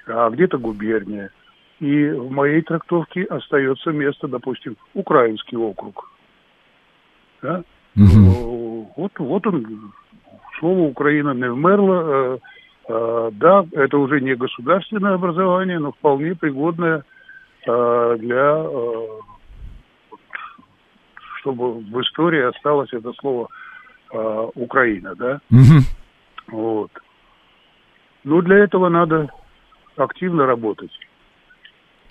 [0.06, 1.30] А где-то губерния.
[1.78, 6.10] И в моей трактовке остается место, допустим, Украинский округ.
[7.42, 7.62] Да?
[7.96, 8.90] Угу.
[8.96, 9.92] Вот, вот он,
[10.58, 12.38] слово Украина не вмерла, э, Э,
[13.32, 17.04] да, это уже не государственное образование, но вполне пригодное
[17.66, 19.06] э, для, э,
[21.40, 23.48] чтобы в истории осталось это слово
[24.56, 25.40] Украина, да?
[25.52, 25.84] Угу.
[26.48, 26.90] Вот.
[28.24, 29.28] Ну, для этого надо
[29.96, 30.90] активно работать.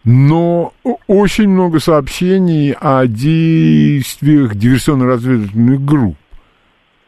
[0.05, 0.73] Но
[1.07, 6.15] очень много сообщений о действиях диверсионно-разведывательных групп.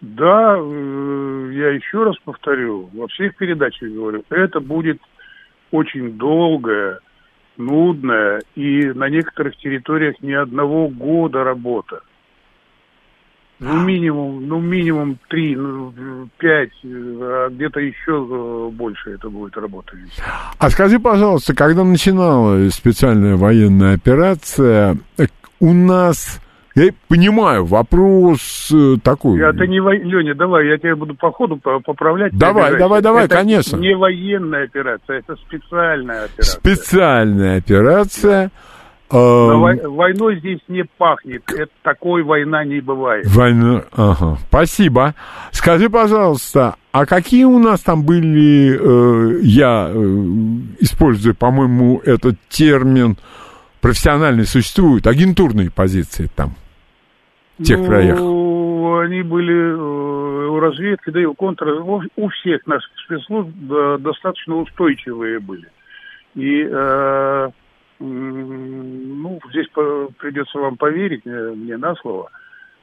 [0.02, 4.99] Да, э, я еще раз повторю, во всех передачах говорю, это будет
[5.70, 6.99] очень долгая,
[7.56, 12.02] нудная и на некоторых территориях не одного года работа.
[13.60, 15.93] Ну, минимум, ну, минимум три, ну,
[16.39, 19.95] пять, а где-то еще э, больше это будет работа.
[20.58, 24.97] А скажи, пожалуйста, когда начиналась специальная военная операция,
[25.60, 26.41] у нас
[26.76, 29.39] я понимаю, вопрос э, такой.
[29.41, 29.93] Это не во...
[29.93, 32.38] Леня, давай, я тебя буду по ходу поправлять.
[32.38, 33.78] Давай, давай, давай, это конечно.
[33.78, 36.59] не военная операция, это специальная операция.
[36.59, 38.51] Специальная операция.
[39.11, 41.43] Но Эм, вой- войной здесь не пахнет.
[41.51, 43.26] Это такой война не бывает.
[43.28, 45.15] Война, ага, спасибо.
[45.51, 49.97] Скажи, пожалуйста, а какие у нас там были, э, я э,
[50.80, 53.17] использую, по-моему, этот термин
[53.82, 56.52] профессиональный существует, агентурные позиции там,
[57.58, 58.20] в тех ну, краях?
[59.02, 61.68] они были э, у разведки, да и у контр...
[62.16, 63.50] У всех наших спецслужб
[64.00, 65.68] достаточно устойчивые были.
[66.36, 67.50] И, э,
[68.00, 69.68] ну, здесь
[70.18, 72.30] придется вам поверить э, мне на слово,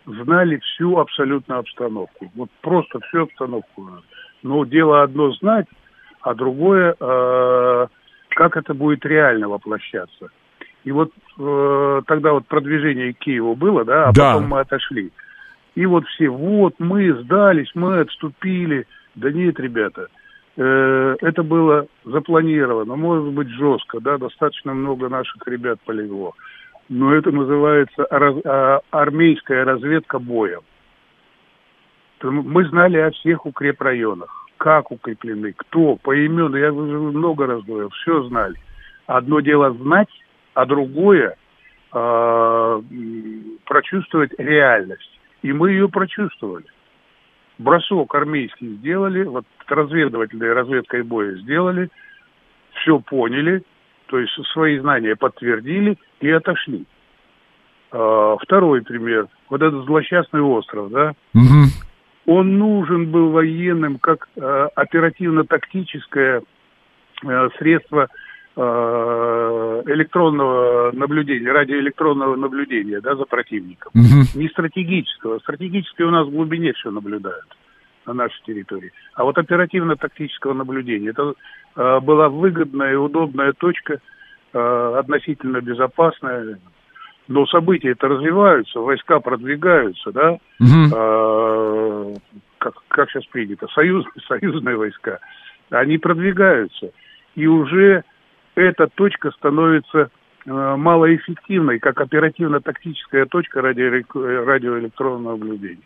[0.06, 2.30] знали всю абсолютно обстановку.
[2.34, 3.88] Вот просто всю обстановку.
[4.42, 5.66] Но дело одно знать,
[6.20, 7.86] а другое, э,
[8.30, 10.28] как это будет реально воплощаться.
[10.84, 14.34] И вот э, тогда вот продвижение к Киеву было, да, а Да.
[14.34, 15.10] потом мы отошли.
[15.74, 18.86] И вот все, вот мы сдались, мы отступили.
[19.14, 20.08] Да нет, ребята,
[20.56, 26.32] э, это было запланировано, может быть жестко, да, достаточно много наших ребят полегло.
[26.88, 30.60] Но это называется раз- а, армейская разведка боем.
[32.22, 38.22] Мы знали о всех укрепрайонах, как укреплены, кто, поименно, я уже много раз говорил, все
[38.24, 38.56] знали.
[39.06, 40.08] Одно дело знать,
[40.58, 41.36] а другое
[41.92, 42.82] а,
[43.64, 45.20] прочувствовать реальность.
[45.42, 46.64] И мы ее прочувствовали.
[47.58, 51.90] Бросок армейский сделали, вот разведывательной разведкой боя сделали,
[52.72, 53.62] все поняли,
[54.06, 56.86] то есть свои знания подтвердили и отошли.
[57.92, 59.28] А, второй пример.
[59.48, 61.66] Вот этот злосчастный остров, да, Мгм.
[62.26, 66.42] он нужен был военным как э, оперативно-тактическое
[67.24, 68.08] э, средство
[68.58, 73.92] электронного наблюдения, радиоэлектронного наблюдения да, за противником.
[73.94, 75.38] Не стратегического.
[75.38, 77.46] Стратегически у нас в глубине все наблюдают
[78.08, 78.92] на нашей территории.
[79.14, 81.10] А вот оперативно-тактического наблюдения.
[81.10, 81.34] Это
[81.76, 84.00] э, была выгодная и удобная точка,
[84.52, 86.58] э, относительно безопасная.
[87.28, 90.92] Но события это развиваются, войска продвигаются, да, Мгм.
[90.94, 92.14] э,
[92.56, 95.20] как, как сейчас принято, союз, союзные войска,
[95.70, 96.90] они продвигаются.
[97.36, 98.02] И уже
[98.58, 100.10] эта точка становится
[100.46, 105.82] э, малоэффективной, как оперативно-тактическая точка радиоэлек- радиоэлектронного наблюдения.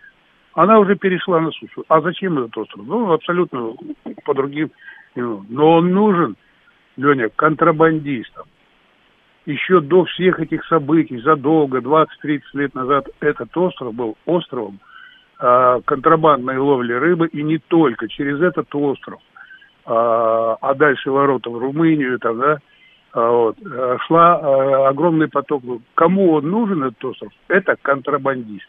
[0.55, 1.85] Она уже перешла на сушу.
[1.89, 2.87] А зачем этот остров?
[2.87, 3.75] Ну, абсолютно
[4.25, 4.71] по другим.
[5.15, 6.37] Но он нужен,
[6.97, 8.45] Леня, контрабандистам.
[9.45, 14.79] Еще до всех этих событий, задолго, 20-30 лет назад, этот остров был островом
[15.39, 19.21] а, контрабандной ловли рыбы, и не только через этот остров,
[19.85, 22.59] а, а дальше ворота в Румынию, там, да,
[23.13, 25.63] а, вот, а, шла а, огромный поток.
[25.95, 27.33] Кому он нужен, этот остров?
[27.49, 28.69] Это контрабандисты.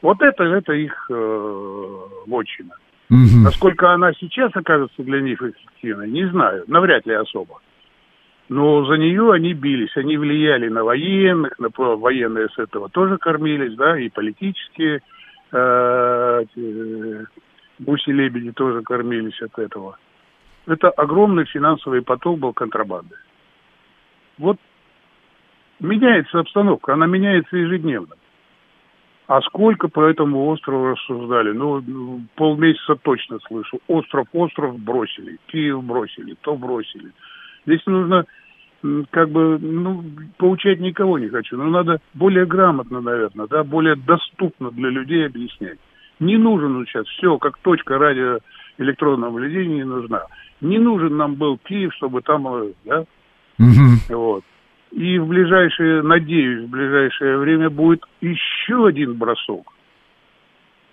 [0.00, 2.74] Вот это, это их э, вотчина.
[3.08, 6.64] Насколько она сейчас окажется для них эффективной, не знаю.
[6.68, 7.60] Навряд ли особо.
[8.48, 13.74] Но за нее они бились, они влияли на военных, на военные с этого тоже кормились,
[13.76, 15.02] да, и политические
[15.52, 17.24] э, э,
[17.78, 19.98] гуси-лебеди тоже кормились от этого.
[20.66, 23.14] Это огромный финансовый поток был контрабанды.
[24.38, 24.58] Вот
[25.80, 28.14] меняется обстановка, она меняется ежедневно.
[29.26, 31.52] А сколько по этому острову рассуждали?
[31.52, 33.78] Ну, полмесяца точно слышу.
[33.86, 37.12] Остров, остров бросили, Киев бросили, то бросили.
[37.66, 38.24] Здесь нужно
[39.10, 40.04] как бы, ну,
[40.36, 45.78] поучать никого не хочу, но надо более грамотно, наверное, да, более доступно для людей объяснять.
[46.20, 50.24] Не нужен он сейчас все, как точка радиоэлектронного наблюдения не нужна.
[50.60, 53.04] Не нужен нам был Киев, чтобы там, э, да,
[54.08, 54.44] вот.
[54.90, 59.72] И в ближайшее, надеюсь, в ближайшее время будет еще один бросок.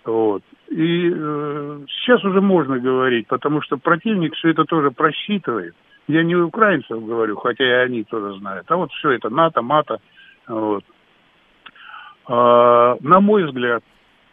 [0.04, 0.44] Вот.
[0.70, 5.74] И э, сейчас уже можно говорить, потому что противник все это тоже просчитывает.
[6.08, 8.66] Я не украинцев говорю, хотя и они тоже знают.
[8.70, 10.00] А вот все это НАТО, мато.
[10.48, 10.84] Вот.
[12.28, 13.84] А, на мой взгляд,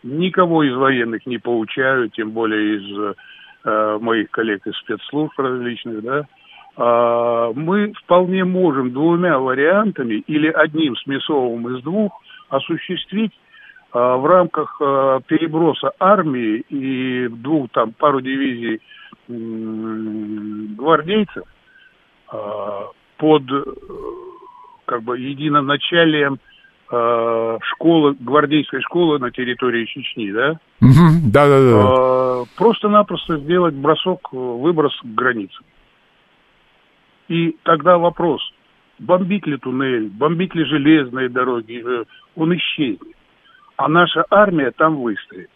[0.03, 3.17] никого из военных не поучают, тем более из
[3.65, 6.27] э, моих коллег из спецслужб различных, да.
[6.77, 12.13] А, мы вполне можем двумя вариантами или одним смесовым из двух
[12.49, 13.33] осуществить
[13.93, 18.81] а, в рамках а, переброса армии и двух там пару дивизий
[19.29, 21.45] м, гвардейцев
[22.29, 22.89] а,
[23.19, 23.63] под э,
[24.87, 26.52] как бы единоначалием а,
[26.93, 31.31] школы, гвардейской школы на территории Чечни, да, Мгм.
[31.33, 31.83] Да-да-да.
[31.85, 35.65] а, просто-напросто сделать бросок, э, выброс к границам.
[37.29, 38.43] И тогда вопрос,
[38.99, 42.05] бомбить ли туннель, бомбить ли железные дороги, э,
[42.37, 43.17] он исчезнет.
[43.77, 45.49] А наша армия там выстоит.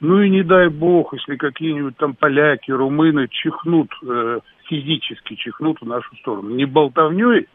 [0.00, 5.86] Ну и не дай бог, если какие-нибудь там поляки, румыны чихнут, э, физически чихнут в
[5.86, 6.50] нашу сторону.
[6.50, 7.46] Не болтовней,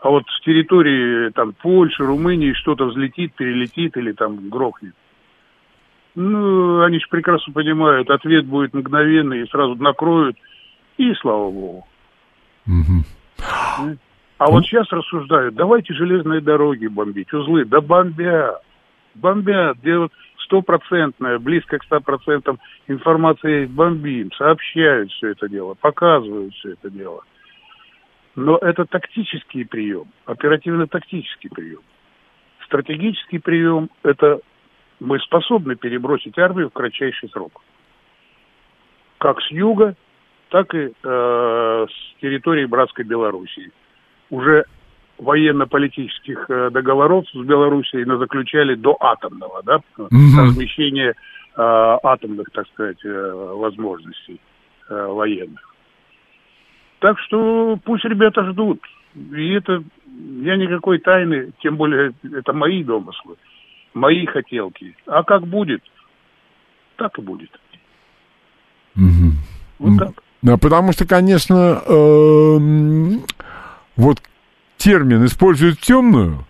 [0.00, 4.94] а вот с территории там Польши, Румынии что-то взлетит, перелетит или там грохнет.
[6.14, 10.36] Ну, они же прекрасно понимают, ответ будет мгновенный, и сразу накроют,
[10.96, 11.86] и слава богу.
[14.38, 17.66] А вот сейчас рассуждают, давайте железные дороги бомбить, узлы.
[17.66, 18.62] Да бомбят,
[19.14, 26.54] бомбят, делают стопроцентная, близко к ста процентам информация есть, бомбим, сообщают все это дело, показывают
[26.54, 27.22] все это дело.
[28.36, 31.80] Но это тактический прием, оперативно-тактический прием.
[32.64, 34.40] Стратегический прием– это
[35.00, 37.62] мы способны перебросить армию в кратчайший срок.
[39.18, 39.96] Как с юга,
[40.50, 43.72] так и э, с территории братской Белоруссии.
[44.30, 44.64] Уже
[45.18, 50.08] военно-политических э, договоров с Белоруссией заключали до атомного, да, угу.
[50.10, 51.14] размещения э,
[51.56, 54.40] атомных, так сказать, э, возможностей
[54.88, 55.69] э, военных.
[57.00, 58.80] Так что пусть ребята ждут.
[59.14, 59.82] И это
[60.42, 63.36] я никакой тайны, тем более это мои домыслы,
[63.94, 64.94] мои хотелки.
[65.06, 65.82] А как будет,
[66.96, 67.50] так и будет.
[68.96, 69.32] Угу.
[69.78, 70.22] Вот так.
[70.42, 72.58] Да, потому что, конечно, э,
[73.96, 74.22] вот
[74.76, 76.46] термин используют темную,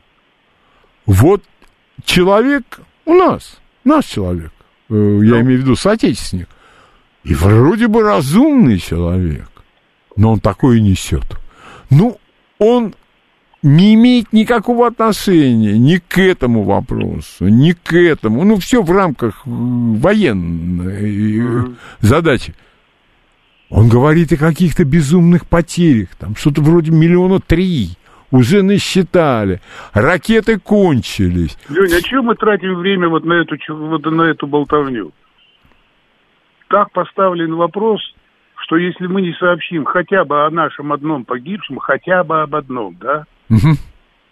[1.07, 1.43] вот
[2.05, 4.53] человек у нас, наш человек,
[4.91, 5.41] э, я ну.
[5.41, 6.49] имею в виду соотечественник,
[7.25, 9.49] и вроде бы разумный человек,
[10.17, 11.25] но он такое несет.
[11.91, 12.19] Ну,
[12.59, 12.95] он
[13.63, 18.45] не имеет никакого отношения ни к этому вопросу, ни к этому.
[18.45, 21.75] Ну, все в рамках э, военной mm-hmm.
[22.01, 22.55] задачи.
[23.69, 27.91] Он говорит о каких-то безумных потерях, там что-то вроде миллиона три
[28.33, 29.61] уже насчитали,
[29.93, 31.57] ракеты кончились.
[31.69, 35.13] Леня, а чем мы тратим время вот на эту, вот на эту болтовню?
[36.69, 38.01] Так поставлен вопрос,
[38.71, 42.97] что если мы не сообщим хотя бы о нашем одном погибшем, хотя бы об одном,
[43.01, 43.75] да, угу.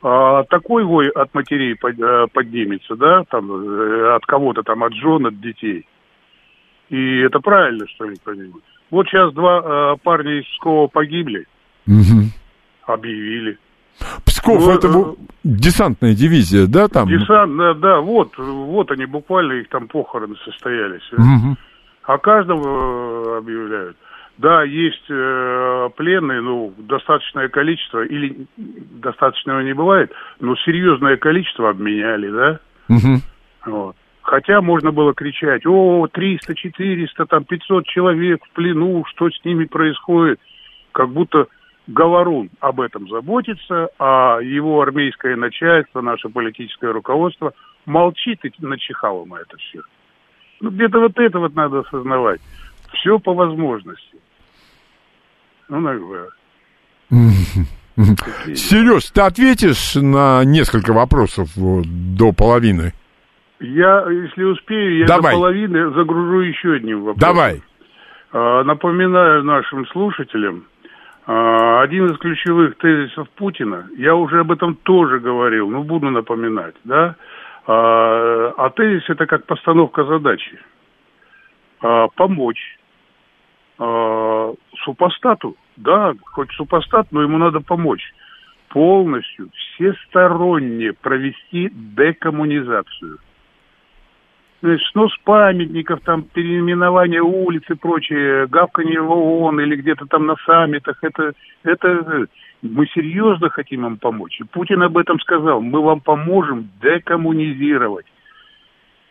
[0.00, 5.26] а, такой вой от матерей э, поднимется, да, там, э, от кого-то там, от жен,
[5.26, 5.88] от детей.
[6.88, 8.60] И это правильно, что ли, понимаете?
[8.92, 11.44] Вот сейчас два э, парня из Пскова погибли,
[11.88, 12.30] угу.
[12.86, 13.58] объявили.
[14.24, 17.08] Псков ну, это э, десантная дивизия, да, там?
[17.08, 21.12] Десантная, да, вот, вот они буквально их там похороны состоялись.
[21.12, 21.56] Угу.
[22.04, 23.96] А каждого э, объявляют.
[24.38, 32.30] Да, есть э, пленные, ну, достаточное количество, или достаточного не бывает, но серьезное количество обменяли,
[32.30, 32.60] да?
[32.88, 33.16] Угу.
[33.66, 33.96] Вот.
[34.22, 39.64] Хотя можно было кричать, о, 300, 400, там 500 человек в плену, что с ними
[39.64, 40.38] происходит,
[40.92, 41.48] как будто
[41.88, 47.54] Говорун об этом заботится, а его армейское начальство, наше политическое руководство
[47.86, 49.80] молчит и начихало на это все.
[50.60, 52.42] Ну, где-то вот это вот надо осознавать.
[52.92, 54.18] Все по возможности.
[55.68, 56.28] Ну, наверное.
[58.54, 62.92] Сереж, ты ответишь на несколько вопросов до половины?
[63.60, 65.32] Я, если успею, я Давай.
[65.32, 67.34] до половины загружу еще одним вопросом.
[67.34, 67.62] Давай.
[68.30, 70.66] А, напоминаю нашим слушателям,
[71.26, 76.76] а, один из ключевых тезисов Путина, я уже об этом тоже говорил, но буду напоминать,
[76.84, 77.16] да,
[77.66, 80.58] а, а тезис это как постановка задачи.
[82.16, 82.76] Помочь
[84.88, 88.12] супостату, да, хоть супостат, но ему надо помочь
[88.70, 93.18] полностью, всесторонне провести декоммунизацию
[94.62, 100.36] значит, снос памятников, там, переименование улиц и прочее, гавканье в ООН или где-то там на
[100.44, 101.32] саммитах, это,
[101.62, 102.26] это
[102.62, 104.40] мы серьезно хотим им помочь.
[104.40, 108.06] И Путин об этом сказал, мы вам поможем декоммунизировать.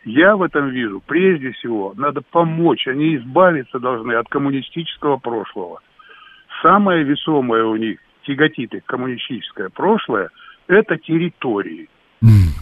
[0.07, 5.81] Я в этом вижу, прежде всего, надо помочь, они избавиться должны от коммунистического прошлого.
[6.61, 10.29] Самое весомое у них тяготит их коммунистическое прошлое–
[10.67, 11.89] это территории–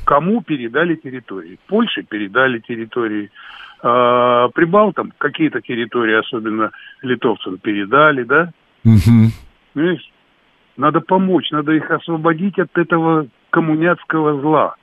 [0.06, 1.60] Кому передали территории?
[1.68, 3.32] Польше передали территории.
[3.82, 6.72] А, Прибалтам какие-то территории, особенно
[7.02, 8.52] литовцам, передали, да?
[8.84, 9.90] Угу.
[10.78, 14.76] Надо помочь, надо их освободить от этого коммуняцкого зла.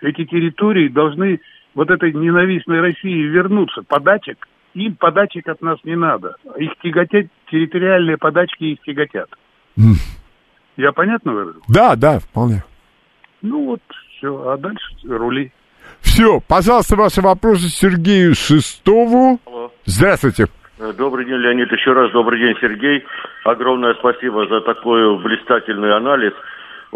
[0.00, 1.40] Эти территории должны
[1.74, 3.82] вот этой ненавистной России вернуться.
[3.82, 6.36] Подачек, им подачек от нас не надо.
[6.58, 9.30] Их тяготят, территориальные подачки их тяготят.
[9.78, 9.94] Mm.
[10.76, 11.62] Я понятно выразил?
[11.68, 12.62] Да, да, вполне.
[13.42, 13.80] Ну вот,
[14.16, 15.52] все, а дальше рули.
[16.00, 19.40] Все, пожалуйста, ваши вопросы Сергею Шестову.
[19.46, 19.72] Алло.
[19.84, 20.46] Здравствуйте.
[20.78, 21.70] Э, добрый день, Леонид.
[21.72, 23.04] Еще раз добрый день, Сергей.
[23.44, 26.32] Огромное спасибо за такой блистательный анализ.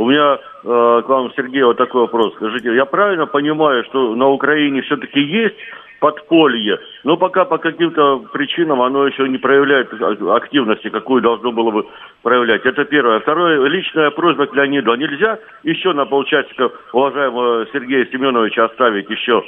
[0.00, 2.32] У меня э, к вам, Сергей, вот такой вопрос.
[2.36, 5.56] Скажите, я правильно понимаю, что на Украине все-таки есть
[6.00, 6.78] подполье.
[7.04, 11.86] Но пока по каким-то причинам оно еще не проявляет активности, какую должно было бы
[12.22, 12.64] проявлять.
[12.64, 13.20] Это первое.
[13.20, 14.90] Второе, личная просьба к Леониду.
[14.90, 19.42] А нельзя еще на полчасика уважаемого Сергея Семеновича оставить еще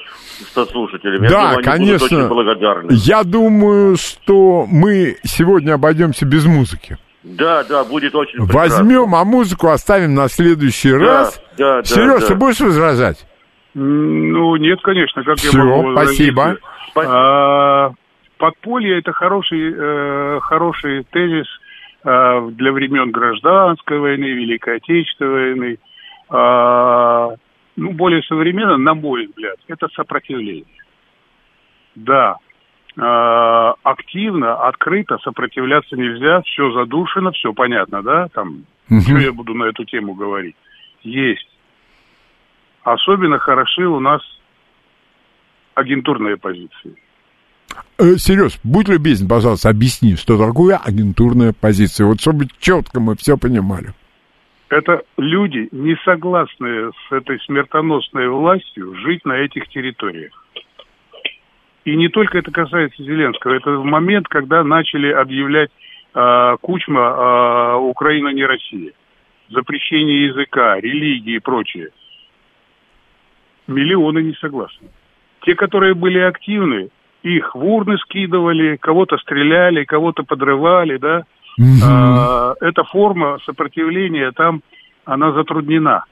[0.52, 1.28] со слушателями?
[1.28, 2.04] Да, Я думаю, конечно.
[2.04, 2.90] очень благодарны.
[2.90, 6.98] Я думаю, что мы сегодня обойдемся без музыки.
[7.22, 8.78] Да, да, будет очень прекрасно.
[8.84, 11.42] Возьмем, а музыку оставим на следующий Да, раз.
[11.56, 12.26] да, да, Сереж, да.
[12.26, 13.26] ты будешь возражать?
[13.74, 16.32] Ну, нет, конечно, как я Всё, могу возразить?
[16.32, 16.58] спасибо.
[16.96, 17.90] А,
[18.38, 21.46] подполье– это хороший, э, хороший тезис
[22.04, 25.78] э, для времен гражданской войны, Великой Отечественной войны.
[26.28, 27.28] А,
[27.76, 30.64] ну, более современно, на мой взгляд, это сопротивление.
[31.94, 32.36] Да,
[32.94, 39.84] активно, открыто сопротивляться нельзя, все задушено, все понятно, да, там, что я буду на эту
[39.84, 40.56] тему говорить.
[41.02, 41.48] Есть.
[42.82, 44.20] Особенно хороши у нас
[45.74, 46.96] агентурные позиции.
[47.98, 52.06] Э, Сереж, будь любезен, пожалуйста, объясни, что такое агентурная позиция.
[52.06, 53.92] Вот чтобы четко мы все понимали.
[54.68, 60.32] Это люди, не согласные с этой смертоносной властью, жить на этих территориях.
[61.84, 63.54] И не только это касается Зеленского.
[63.54, 65.70] Это в момент, когда начали объявлять
[66.14, 68.92] э, Кучма э, «Украина не Россия».
[69.50, 71.90] Запрещение языка, религии и прочее.
[73.66, 74.88] Миллионы не согласны.
[75.42, 76.90] Те, которые были активны,
[77.22, 81.24] их в урны скидывали, кого-то стреляли, кого-то подрывали, да.
[81.84, 84.62] А, эта форма сопротивления там,
[85.04, 86.04] она затруднена.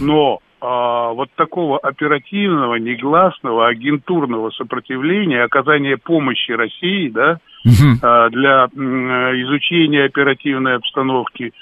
[0.00, 7.38] Но а, вот такого оперативного, негласного, агентурного сопротивления, оказания помощи России, да,
[8.02, 9.08] а, для м,
[9.42, 11.52] изучения оперативной обстановки,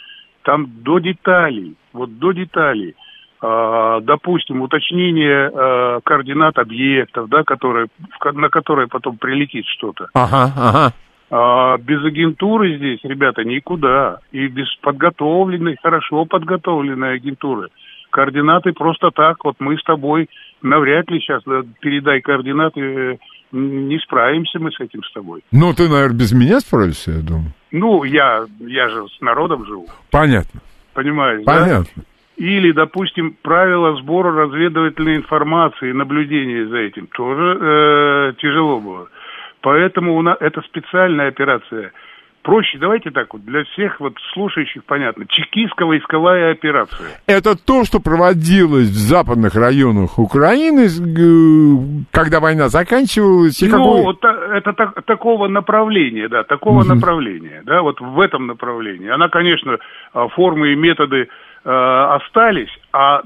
[0.42, 2.94] там до деталей, вот до деталей,
[3.40, 7.86] а, допустим, уточнение а, координат объектов, да, которые,
[8.18, 10.08] в на которые потом прилетит что-то.
[10.14, 10.92] Ага, ага.
[11.30, 14.20] А без агентуры здесь, ребята, никуда.
[14.32, 17.68] И без подготовленной, хорошо подготовленной агентуры.
[18.18, 20.28] Координаты просто так, вот мы с тобой
[20.60, 23.16] навряд ли сейчас, да, передай координаты, э,
[23.52, 25.42] не справимся мы с этим с тобой.
[25.52, 27.52] Ну, ты, наверное, без меня справишься, я думаю.
[27.70, 30.60] Ну, я, я же с народом живу, Понятно,
[30.94, 31.60] понимаешь, да?
[31.60, 32.02] понятно.
[32.36, 39.08] Или, допустим, правила сбора разведывательной информации, наблюдения за этим тоже э, тяжело было.
[39.60, 41.92] Поэтому у нас это специальная операция.
[42.42, 45.24] Проще, давайте так вот, для всех вот слушающих понятно.
[45.24, 47.08] Чекистско-войсковая операция.
[47.26, 50.88] Это то, что проводилось в западных районах Украины,
[52.10, 53.62] когда война заканчивалась.
[53.62, 58.46] И ну, какой- вот это так- такого направления, да, такого направления, да, вот в этом
[58.46, 59.08] направлении.
[59.08, 59.76] Она, конечно,
[60.14, 61.28] а, формы и методы
[61.64, 63.20] э, остались, а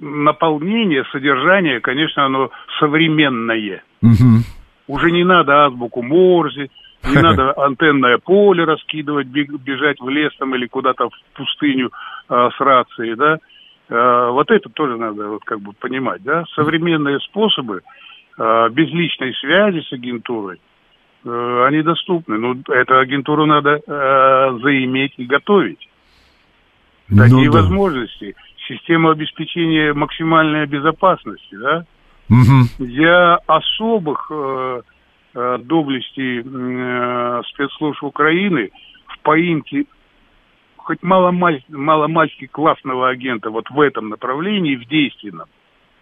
[0.00, 3.82] наполнение, содержание, конечно, оно современное.
[4.02, 4.42] Мгм.
[4.88, 6.68] Уже не надо азбуку Морзе,
[7.04, 11.90] не надо антенное поле раскидывать, бежать в лес там или куда-то в пустыню
[12.28, 13.38] а, с рацией, да.
[13.88, 16.44] А, вот это тоже надо вот как бы понимать, да.
[16.54, 17.82] Современные способы
[18.38, 20.60] а, без личной связи с агентурой,
[21.24, 22.38] э, они доступны.
[22.38, 25.88] Но эту агентуру надо э, заиметь и готовить.
[27.08, 27.60] Такие Ну да.
[27.62, 28.36] возможности.
[28.68, 31.84] Система обеспечения максимальной безопасности, да.
[32.28, 32.68] Мгм.
[32.78, 34.82] Я особых э,
[35.34, 38.70] э, доблестей э, спецслужб Украины
[39.06, 39.84] в поимке
[40.76, 45.46] хоть мало-маль- мало-мальски классного агента вот в этом направлении, в действенном,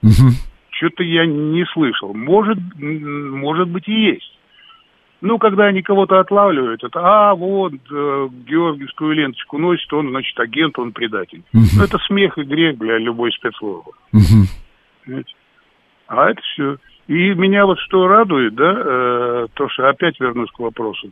[0.02, 0.30] Мгм.
[0.70, 2.14] что-то я не слышал.
[2.14, 4.38] Может, может быть и есть.
[5.20, 10.78] Ну, когда они кого-то отлавливают, это, а, вот, э, георгиевскую ленточку носит, он, значит, агент,
[10.78, 11.42] он предатель.
[11.52, 13.90] Ну, это смех и грех для любой спецслужбы.
[15.04, 15.34] Понимаете?
[16.06, 16.76] А это все.
[17.08, 21.10] И меня вот что радует, да, э, то, что опять вернусь к вопросу,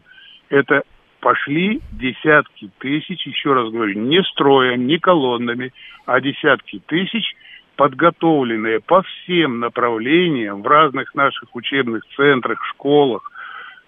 [0.51, 0.83] это
[1.21, 5.73] пошли десятки тысяч, еще раз говорю, не строем, не колоннами,
[6.05, 7.35] а десятки тысяч,
[7.77, 13.31] подготовленные по всем направлениям в разных наших учебных центрах, школах,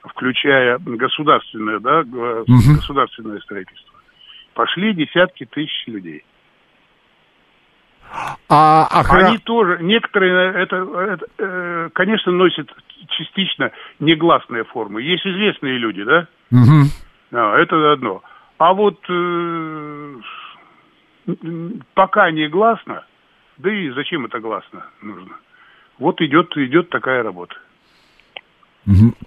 [0.03, 2.77] включая государственное, да, Мгм.
[2.77, 4.01] государственное строительство.
[4.55, 6.25] Пошли десятки тысяч людей.
[8.49, 12.71] А охра- Они тоже, некоторые, это, это, э, конечно, носят
[13.11, 13.71] частично
[14.01, 15.03] негласные формы.
[15.03, 16.27] Есть известные люди, да?
[16.51, 16.85] Мгм.
[17.33, 18.23] А, это одно.
[18.59, 20.15] А вот э,
[21.95, 23.05] пока не гласно,
[23.59, 25.35] да и зачем это гласно нужно?
[25.99, 27.55] Вот идет, идет такая работа.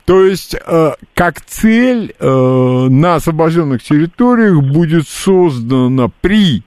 [0.06, 2.26] То есть, э, как цель, э,
[2.90, 6.64] на освобожденных территориях будет создана при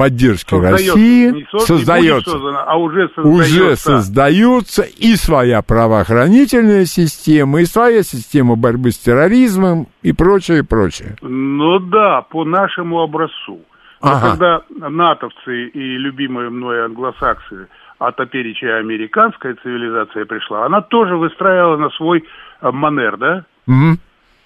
[0.00, 2.30] поддержки Создается, России создается.
[2.30, 3.30] создано, а уже создается.
[3.30, 11.16] Уже создаются и своя правоохранительная система, и своя система борьбы с терроризмом, и прочее, прочее.
[11.20, 13.60] Ну да, по нашему образцу.
[14.02, 14.30] Но Ага.
[14.30, 17.68] когда натовцы и любимые мной англосаксы,
[17.98, 22.24] а топереча американская цивилизация пришла, она тоже выстраивала на свой
[22.62, 23.98] э, манер, да, Мгм.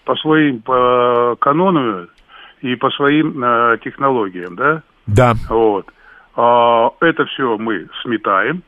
[0.04, 2.08] по своим по канонам
[2.60, 4.82] и по своим э, технологиям, да.
[5.06, 5.86] Да, Вот.
[6.36, 8.62] А, это все мы сметаем,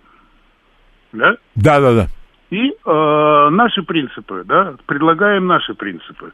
[1.12, 2.06] да, да, да, да.
[2.50, 6.32] и э, наши принципы, да, предлагаем наши принципы.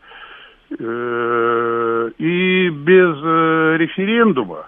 [0.78, 4.66] Э, и без э, референдума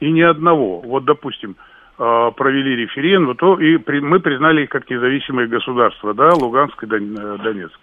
[0.00, 1.56] и ни одного, вот, допустим,
[1.98, 6.86] э, провели референдум, то и при- мы признали их как независимые государства, да, Луганск и
[6.86, 7.78] Дон- э, Донецк.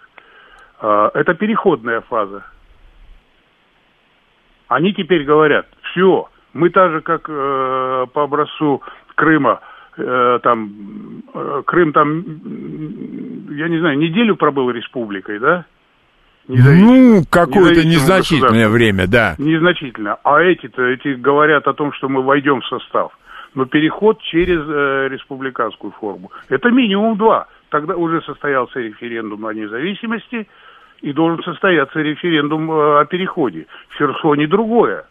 [0.80, 2.44] А, это переходная фаза.
[4.68, 8.82] Они теперь говорят, все, мы так же, как э, по образцу
[9.14, 9.60] Крыма,
[9.96, 12.24] э, там, э, Крым там,
[13.50, 15.64] я не знаю, неделю пробыл республикой, да?
[16.48, 19.34] Ну, какое-то незначительное время, да.
[19.38, 20.18] Незначительно.
[20.22, 23.12] А эти-то, эти говорят о том, что мы войдем в состав.
[23.54, 26.30] Но переход через э, республиканскую форму.
[26.48, 27.48] Это минимум два.
[27.70, 30.46] Тогда уже состоялся референдум о независимости
[31.00, 33.66] и должен состояться референдум э, о переходе.
[33.88, 35.06] В Херсоне другое.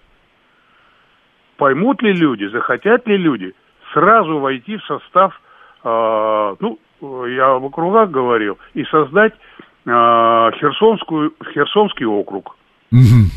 [1.58, 3.54] Поймут ли люди, захотят ли люди
[3.94, 5.40] сразу войти в состав,
[5.84, 6.80] э, ну,
[7.28, 12.58] я в округах говорил, и создать э, Херсонскую, Херсонский округ
[12.92, 13.30] Мгм.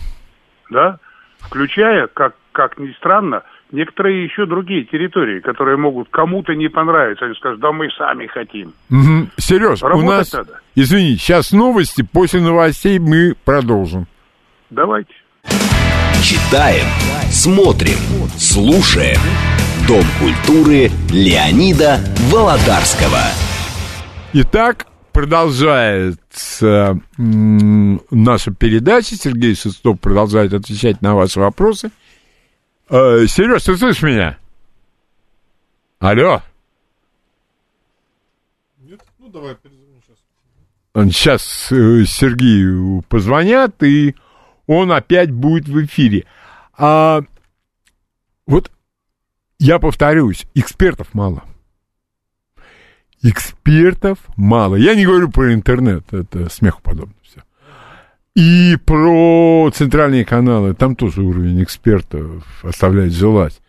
[0.70, 0.98] да,
[1.40, 3.42] включая, как, как ни странно,
[3.73, 7.27] некоторые еще другие территории, которые могут кому-то не понравиться.
[7.27, 8.73] Они скажут, да мы сами хотим.
[8.89, 9.31] Мгм.
[9.36, 10.32] Сереж, у Работать нас...
[10.32, 10.61] надо.
[10.74, 14.07] Извини, сейчас новости, после новостей мы продолжим.
[14.70, 15.12] Давайте.
[16.23, 16.86] Читаем,
[17.31, 17.99] смотрим,
[18.36, 19.19] слушаем.
[19.86, 21.99] Дом культуры Леонида
[22.31, 23.23] Володарского.
[24.35, 29.15] Итак, продолжается наша передача.
[29.15, 31.90] Сергей Шестов продолжает отвечать на ваши вопросы.
[32.90, 34.39] Э, Сереж, ты слышишь меня?
[35.98, 36.43] Алло?
[41.12, 44.16] Сейчас э, Сергею позвонят, и
[44.66, 46.24] он опять будет в эфире.
[46.77, 47.20] А
[48.47, 48.70] вот
[49.59, 51.44] я повторюсь, экспертов мало.
[53.23, 54.77] Экспертов мало.
[54.77, 57.43] Я не говорю про интернет, это смеху подобно все.
[58.39, 63.60] И про центральные каналы, там тоже уровень экспертов оставляет желать.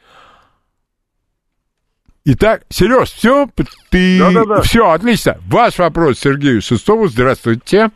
[2.23, 3.49] Итак, Сереж, все,
[3.89, 4.19] ты...
[4.19, 4.61] Да-да-да.
[4.61, 5.39] Все, отлично.
[5.47, 7.07] Ваш вопрос Сергею Шестову.
[7.07, 7.89] Здравствуйте.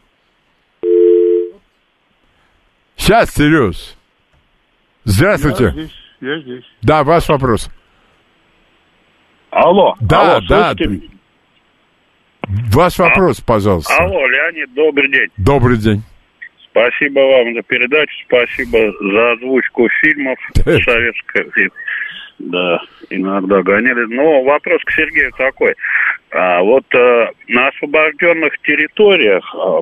[2.95, 3.93] Сейчас, Сереж.
[5.03, 5.65] Здравствуйте.
[5.65, 5.91] Я здесь,
[6.21, 6.65] я здесь.
[6.81, 7.69] Да, ваш вопрос.
[9.51, 10.73] Алло, Да, алло, да.
[10.79, 11.07] меня?
[12.71, 13.93] Ваш вопрос, пожалуйста.
[13.95, 15.29] Алло, Леонид, добрый день.
[15.37, 16.01] Добрый день.
[16.73, 21.71] Спасибо вам за передачу, спасибо за озвучку фильмов советских.
[22.39, 22.81] Да,
[23.11, 24.05] иногда гоняли.
[24.13, 25.75] Но вопрос к Сергею такой.
[26.31, 29.81] А вот э, на освобожденных территориях а,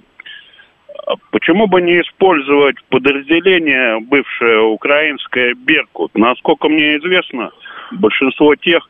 [1.08, 6.12] а почему бы не использовать подразделение бывшее украинское «Беркут»?
[6.16, 7.52] Насколько мне известно,
[7.92, 8.88] большинство тех,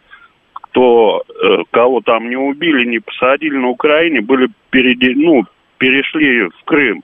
[0.53, 5.13] кто э, кого там не убили, не посадили на Украине, были переде...
[5.15, 5.45] ну,
[5.77, 7.03] перешли в Крым.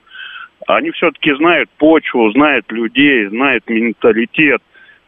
[0.67, 4.61] Они все-таки знают почву, знают людей, знают менталитет.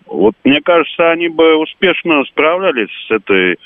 [0.06, 3.60] Вот мне кажется, они бы успешно справлялись с этой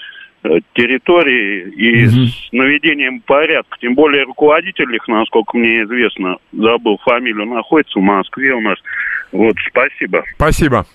[0.43, 2.25] э, территорией и Мгм.
[2.27, 3.77] с наведением порядка.
[3.79, 8.77] Тем более руководитель их, насколько мне известно, забыл фамилию, находится в Москве у нас.
[9.31, 10.23] Вот, спасибо.
[10.35, 10.85] Спасибо.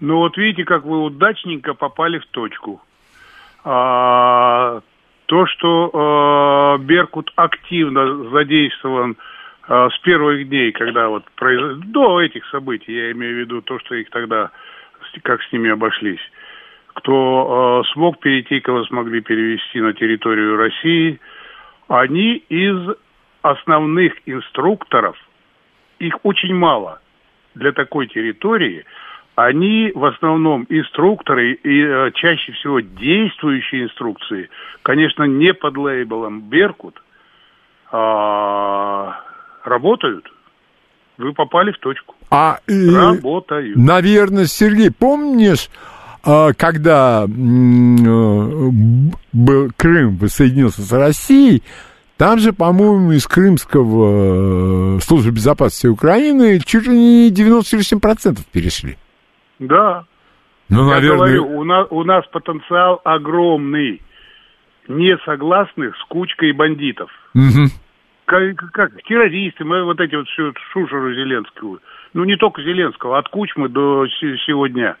[0.00, 2.80] Ну вот видите, как вы удачненько попали в точку.
[3.64, 4.80] А,
[5.26, 9.16] то, что э, Беркут активно задействован
[9.70, 11.78] с первых дней, когда вот произ...
[11.78, 14.50] до этих событий, я имею в виду то, что их тогда
[15.22, 16.20] как с ними обошлись,
[16.94, 21.20] кто э, смог перейти, кого смогли перевести на территорию России,
[21.88, 22.96] они из
[23.42, 25.16] основных инструкторов,
[25.98, 27.00] их очень мало
[27.54, 28.84] для такой территории,
[29.36, 34.50] они в основном инструкторы и э, чаще всего действующие инструкции,
[34.82, 37.02] конечно, не под лейблом Беркут,
[37.92, 39.20] а,
[39.64, 40.26] работают.
[41.18, 42.14] Вы попали в точку.
[42.30, 43.76] А, э, Работают.
[43.76, 45.68] наверное, Сергей, помнишь,
[46.24, 47.28] а, когда э,
[49.32, 51.62] был Крым воссоединился с Россией,
[52.16, 58.98] там же, по-моему, из крымского э, службы безопасности Украины чуть ли не 97% перешли.
[59.58, 60.04] Да.
[60.68, 61.16] Ну, Я наверное...
[61.16, 64.02] говорю, у нас, у нас потенциал огромный.
[64.88, 67.10] Несогласных с кучкой бандитов.
[67.32, 67.68] Мгм.
[68.30, 70.28] Как, как террористы, мы вот эти вот
[70.72, 71.80] шушеру Зеленскую.
[72.14, 74.96] Ну, не только Зеленского, от Кучмы до се- сегодня.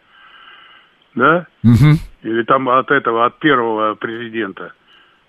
[1.14, 1.46] Да?
[1.62, 1.98] Мгм.
[2.24, 4.72] Или там от этого, от первого президента.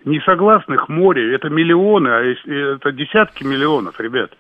[0.04, 4.32] Несогласных море, это миллионы, а это десятки миллионов, ребят.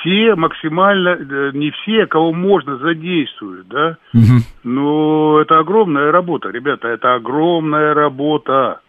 [0.00, 3.98] Все максимально, э, не все, кого можно задействуют, да?
[4.12, 4.40] Мгм.
[4.64, 8.80] Но это огромная работа, ребята, это огромная работа.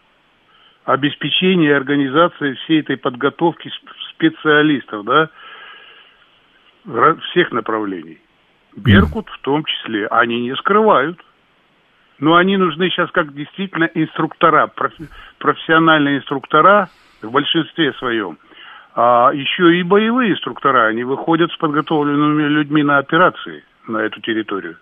[0.84, 5.30] Обеспечение и организация всей этой подготовки сп- специалистов, да,
[7.30, 8.18] всех направлений.
[8.76, 11.20] Беркут в том числе, они не скрывают.
[12.18, 14.70] Но они нужны сейчас как действительно инструктора,
[15.38, 16.88] профессиональные инструктора
[17.20, 18.38] в большинстве своем.
[18.94, 24.76] А еще и боевые инструктора, они выходят с подготовленными людьми на операции на эту территорию.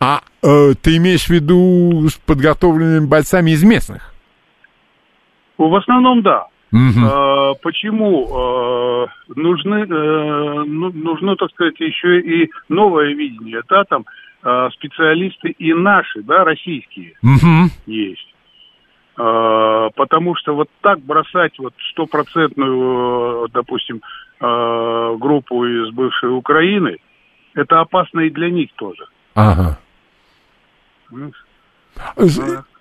[0.00, 4.11] А э, ты имеешь в виду с подготовленными бойцами из местных?
[5.58, 6.46] Ну, В основном, да.
[6.72, 9.06] А, почему э,
[9.36, 14.06] нужны, э, ну, нужно, так сказать, еще и новое видение, да, там
[14.42, 17.70] э, специалисты и наши, да, российские Мгм.
[17.84, 18.34] есть.
[19.18, 24.00] А, потому что вот так бросать вот стопроцентную, допустим,
[24.40, 26.96] группу из бывшей Украины,
[27.54, 29.06] это опасно и для них тоже.
[29.36, 29.78] Ага.
[31.08, 31.44] Понимаешь?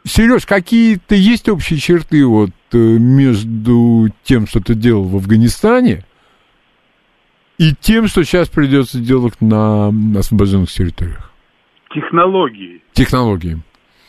[0.04, 6.04] Сереж, какие-то есть общие черты вот э, между тем, что ты делал в Афганистане,
[7.60, 11.32] и тем, что сейчас придется делать на освобожденных территориях?
[11.94, 12.82] Технологии.
[12.94, 13.60] Технологии.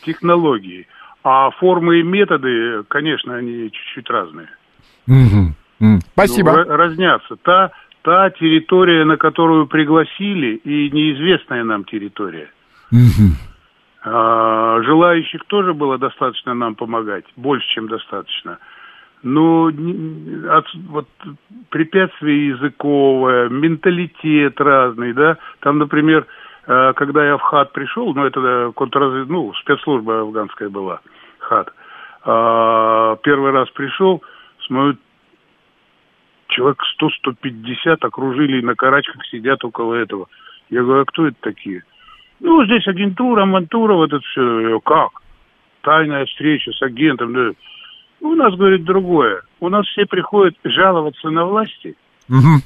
[0.06, 0.86] Технологии.
[1.24, 4.48] А формы и методы, конечно, они чуть-чуть разные.
[5.06, 5.54] М.
[6.14, 6.52] Спасибо.
[6.52, 7.36] Ну, ра- разнятся.
[7.42, 7.70] Та,
[8.02, 12.48] та территория, на которую пригласили, и неизвестная нам территория.
[12.90, 13.36] Мгм.
[14.04, 18.58] А, желающих тоже было достаточно нам помогать, больше, чем достаточно.
[19.22, 21.06] Но не- от- вот
[21.70, 25.38] препятствие языковое, менталитет разный, да.
[25.60, 26.26] Там, например,
[26.66, 29.28] э, когда я в ХАТ пришел, ну, это э, контрразвед...
[29.28, 31.00] ну, спецслужба афганская была,
[31.38, 31.72] ХАТ.
[32.24, 34.22] А, первый раз пришел,
[34.66, 34.96] смотрю,
[36.48, 40.26] человек 100-150 окружили на карачках сидят около этого.
[40.70, 41.84] Я говорю, а кто это такие?
[42.42, 44.80] Ну, здесь агентура, мантура, вот это все.
[44.80, 45.10] Как?
[45.82, 47.32] Тайная встреча с агентом.
[47.32, 47.50] Да.
[48.20, 49.42] У нас, говорит, другое.
[49.60, 51.96] У нас все приходят жаловаться на власти.
[52.28, 52.60] Мгм.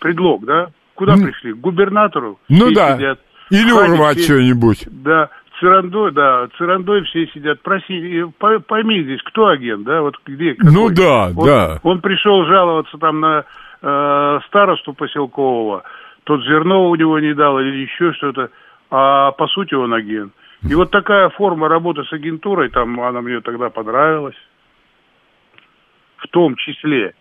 [0.00, 0.70] Предлог, да?
[0.94, 1.52] Куда Ну, пришли?
[1.52, 2.38] К губернатору.
[2.48, 2.96] Ну да.
[2.96, 3.20] сидят.
[3.50, 4.84] Или Хатик урвать все- что-нибудь.
[4.90, 5.28] Да,
[5.58, 7.60] Цирандой, да, Цирандой все сидят.
[7.62, 10.72] Проси, по- пойми здесь, кто агент, да, вот где, какой.
[10.72, 11.80] Ну да, он, да.
[11.82, 13.44] Он пришел жаловаться там на
[13.82, 15.82] э, старосту поселкового,
[16.24, 18.50] тот зерно у него не дал или еще что-то,
[18.90, 20.32] а по сути он агент.
[20.68, 24.36] И вот такая форма работы с агентурой, там, она мне тогда понравилась.
[26.18, 27.14] В том числе.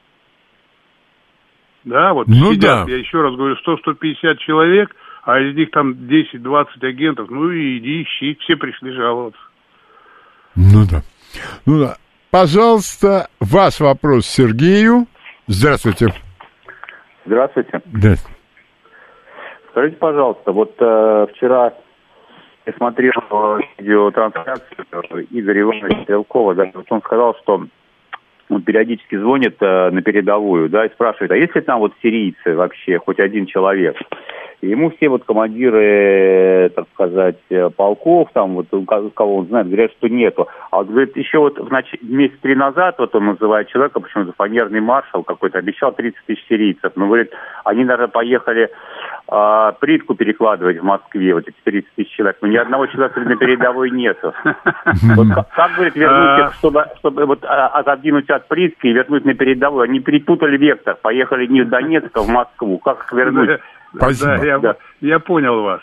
[1.86, 2.91] Да, вот Ну сидят, да.
[2.91, 4.94] я еще раз говорю, 100-150 человек,
[5.24, 7.30] а из них там 10-20 агентов.
[7.30, 9.40] Ну и иди ищи, все пришли жаловаться.
[10.56, 11.02] Ну да.
[11.66, 11.96] Ну да.
[12.32, 15.08] Пожалуйста, ваш вопрос Сергею.
[15.48, 16.08] Здравствуйте.
[17.26, 17.82] Здравствуйте.
[17.86, 18.16] Да.
[19.72, 21.74] Скажите, пожалуйста, вот э, вчера
[22.66, 27.66] я смотрел э, видеотрансляцию Игоря Ивановича Стрелкова, да, вот он сказал, что
[28.50, 32.56] он периодически звонит э, на передовую, да, и спрашивает, а есть ли там вот сирийцы
[32.56, 33.96] вообще, хоть один человек?
[34.61, 38.68] Ему все вот командиры, э, так сказать, э, полков, там вот
[39.15, 40.48] кого он знает, говорят, что нету.
[40.72, 41.86] А вот, говорит, еще вот в нач...
[42.02, 46.91] месяц три назад, вот он называет человека, почему-то фанерный маршал какой-то, обещал 30 тысяч сирийцев.
[46.95, 47.31] Но, говорит,
[47.64, 48.69] они даже поехали
[49.27, 52.38] а, плитку перекладывать в Москве, вот эти 30 тысяч человек.
[52.41, 54.34] Но ни одного человека на передовой нету.
[55.15, 59.34] Вот как, говорит, вернуть их, чтобы, чтобы вот а, отодвинуть от плитки и вернуть на
[59.34, 59.84] передовую?
[59.84, 62.77] Они перепутали вектор, поехали не в Донецк, а в Москву.
[62.80, 63.60] Как их вернуть?
[63.94, 64.10] Да,
[64.45, 65.82] я, я понял вас.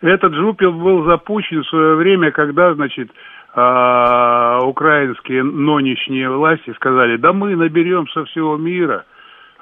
[0.00, 3.10] Этот жупел был запущен в свое время, когда, значит,
[3.54, 9.04] а, украинские нынешние власти сказали, да мы наберем со всего мира.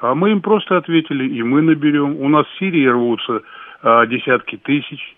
[0.01, 2.17] А мы им просто ответили, и мы наберем.
[2.21, 3.41] У нас в Сирии рвутся
[3.83, 5.17] а, десятки тысяч.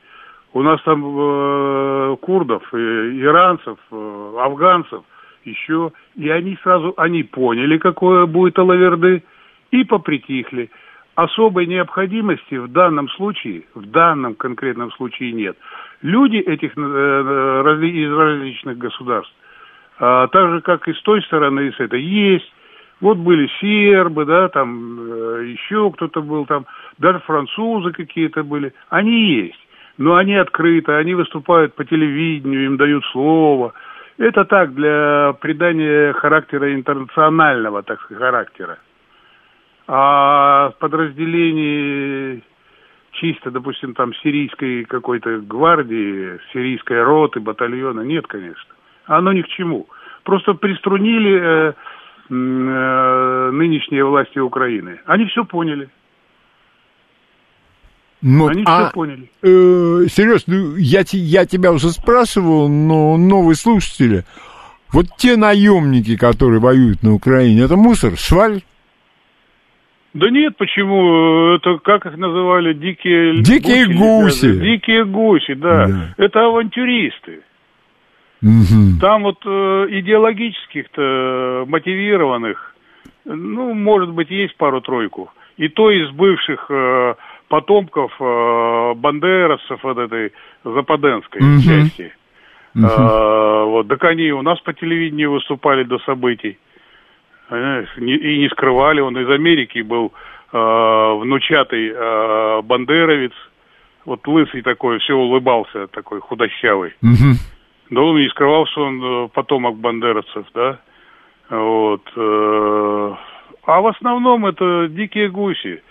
[0.55, 5.02] У нас там э, курдов, э, иранцев, э, афганцев
[5.44, 5.92] еще.
[6.16, 9.22] И они сразу, они поняли, какое будет алаверды,
[9.70, 10.70] и попритихли.
[11.18, 15.56] Особой необходимости в данном случае, в данном конкретном случае нет.
[16.00, 19.34] Люди этих э, э, из различных государств,
[19.98, 22.48] а, так же, как и с той стороны, и с этой, есть.
[23.00, 26.66] Вот были сербы, да, там э, еще кто-то был, там
[26.98, 28.72] даже французы какие-то были.
[28.88, 29.58] Они есть.
[29.96, 33.72] Но они открыты, они выступают по телевидению, им дают слово.
[34.18, 38.78] Это так, для придания характера интернационального, так сказать, характера.
[39.90, 42.44] А подразделений
[43.12, 48.74] чисто, допустим, там сирийской какой-то гвардии, сирийской роты, батальона, нет, конечно.
[49.06, 49.86] Оно ни к чему.
[50.24, 51.73] Просто приструнили э,
[52.28, 55.01] э, нынешние власти Украины.
[55.06, 55.89] Они все поняли.
[58.20, 59.31] Ну, Они а, все поняли.
[59.43, 64.24] э, серьезно, ну, я, я тебя уже спрашивал, но новые слушатели,
[64.93, 68.60] вот те наемники, которые воюют на Украине, это мусор, шваль?
[70.18, 71.54] Да нет, почему?
[71.54, 72.72] Это как их называли?
[72.72, 74.46] Дикие Дикие гуси.
[74.46, 74.64] ребята?
[74.64, 75.86] Дикие гуси, да.
[75.86, 76.14] Да.
[76.16, 77.40] Это авантюристы.
[78.42, 78.98] Мгм.
[79.00, 82.74] Там вот э, идеологических-то мотивированных,
[83.24, 85.30] ну, может быть, есть пару-тройку.
[85.56, 87.14] И то из бывших э,
[87.48, 90.32] потомков э, бандеровцев вот этой
[90.64, 91.60] западенской Мгм.
[91.60, 92.12] части.
[92.74, 92.86] Мгм.
[92.90, 96.58] А, вот, так они у нас по телевидению выступали до событий.
[97.96, 100.12] Не- и не скрывали, он из Америки был
[100.52, 103.32] э, внучатый э, бандеровец,
[104.04, 106.92] вот лысый такой, все улыбался, такой худощавый.
[107.90, 110.78] Да он не скрывал, что он э, потомок бандеровцев, да.
[111.50, 112.02] Вот.
[112.16, 113.14] э,
[113.66, 115.82] А в основном это дикие гуси.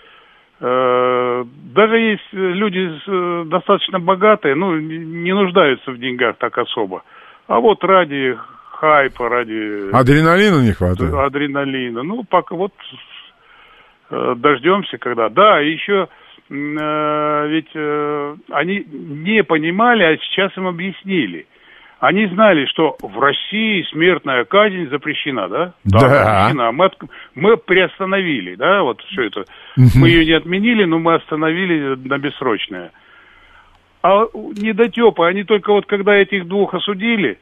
[0.60, 1.44] Э,
[1.74, 2.90] Даже есть люди
[3.48, 7.02] достаточно богатые, ну, не не нуждаются в деньгах так особо.
[7.48, 8.36] А вот ради
[8.80, 11.12] хайпа, ради Адреналина не хватает?
[11.12, 12.02] адреналина.
[12.02, 12.72] Ну, пока вот
[14.10, 15.28] э, дождемся когда.
[15.28, 16.08] Да, еще
[16.50, 21.46] э, ведь э, они не понимали, а сейчас им объяснили.
[22.00, 25.72] Они знали, что в России смертная казнь запрещена, да?
[25.84, 25.98] Да.
[25.98, 26.70] запрещена.
[26.70, 29.44] Мы, от- мы приостановили, да, вот все это.
[29.76, 32.92] Мы ее не отменили, но мы остановили на бессрочное.
[34.04, 37.40] А недотепы, они только вот когда этих двух осудили,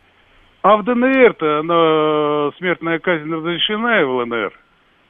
[0.72, 4.52] а в ДНР-то она, смертная казнь разрешена и в ЛНР.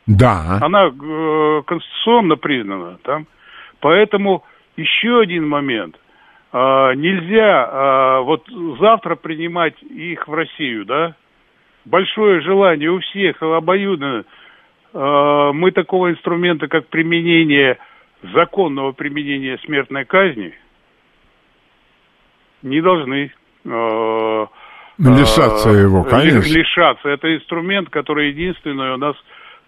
[0.07, 0.59] Да.
[0.61, 3.27] Она э, конституционно признана там.
[3.81, 4.45] Поэтому
[4.77, 5.97] еще один момент.
[6.53, 8.49] А, нельзя а, вот
[8.81, 11.15] завтра принимать их в Россию, да?
[11.85, 14.25] Большое желание у всех, обоюдно.
[14.95, 17.79] А, мы такого инструмента, как применение,
[18.35, 20.55] законного применения смертной казни,
[22.63, 23.31] не должны
[23.65, 24.47] э,
[24.99, 26.39] Лишаться э, его, конечно.
[26.53, 27.09] Лишаться.
[27.09, 29.17] Это инструмент, который единственный у нас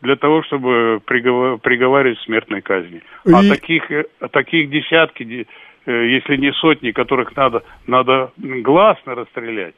[0.00, 3.02] для того, чтобы приговор- приговаривать к смертной казни.
[3.26, 5.46] А И- таких, э, таких десятки, де-
[5.86, 9.74] э, если не сотни, которых надо, надо гласно расстрелять.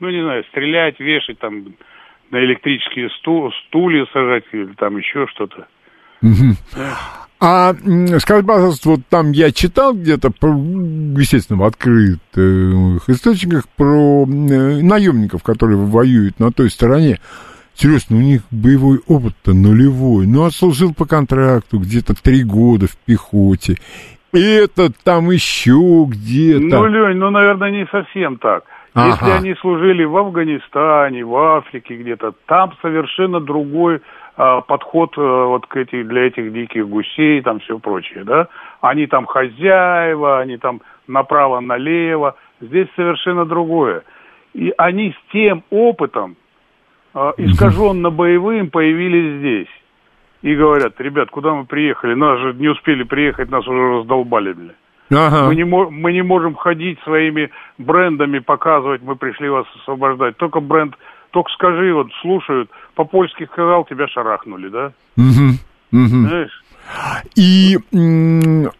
[0.00, 1.74] Ну, не знаю, стрелять, вешать там
[2.30, 5.66] на электрические сту- стулья сажать или там еще что-то.
[7.40, 7.74] А
[8.20, 15.76] скажи, пожалуйста, вот там я читал где-то, естественно, в открытых источниках про э, наемников, которые
[15.76, 17.18] воюют на той стороне.
[17.74, 20.26] Серьезно, у них боевой опыт-то нулевой.
[20.26, 23.76] Ну, отслужил по контракту где-то три года в пехоте.
[24.32, 26.64] Этот там еще где-то.
[26.64, 28.64] Ну, Лень, ну, наверное, не совсем так.
[28.94, 29.10] Ага.
[29.10, 34.00] Если они служили в Афганистане, в Африке где-то, там совершенно другой а,
[34.36, 38.48] подход а, вот к этих, для этих диких гусей, там все прочее, да.
[38.80, 42.36] Они там хозяева, они там направо-налево.
[42.60, 44.02] Здесь совершенно другое.
[44.52, 46.36] И они с тем опытом,
[47.14, 49.82] а, искаженно боевым, появились здесь.
[50.42, 52.14] И говорят, ребят, куда мы приехали?
[52.14, 54.74] Нас же не успели приехать, нас уже раздолбали, бля.
[55.10, 55.46] Ага.
[55.46, 60.36] Мы, не мы не можем ходить своими брендами, показывать, мы пришли вас освобождать.
[60.36, 60.96] Только бренд,
[61.34, 64.92] только скажи, вот слушают, по-польски сказал, тебя шарахнули, да?
[65.16, 65.58] Мгм.
[65.90, 66.28] Мгм.
[66.28, 66.64] Знаешь?
[67.34, 68.70] И м,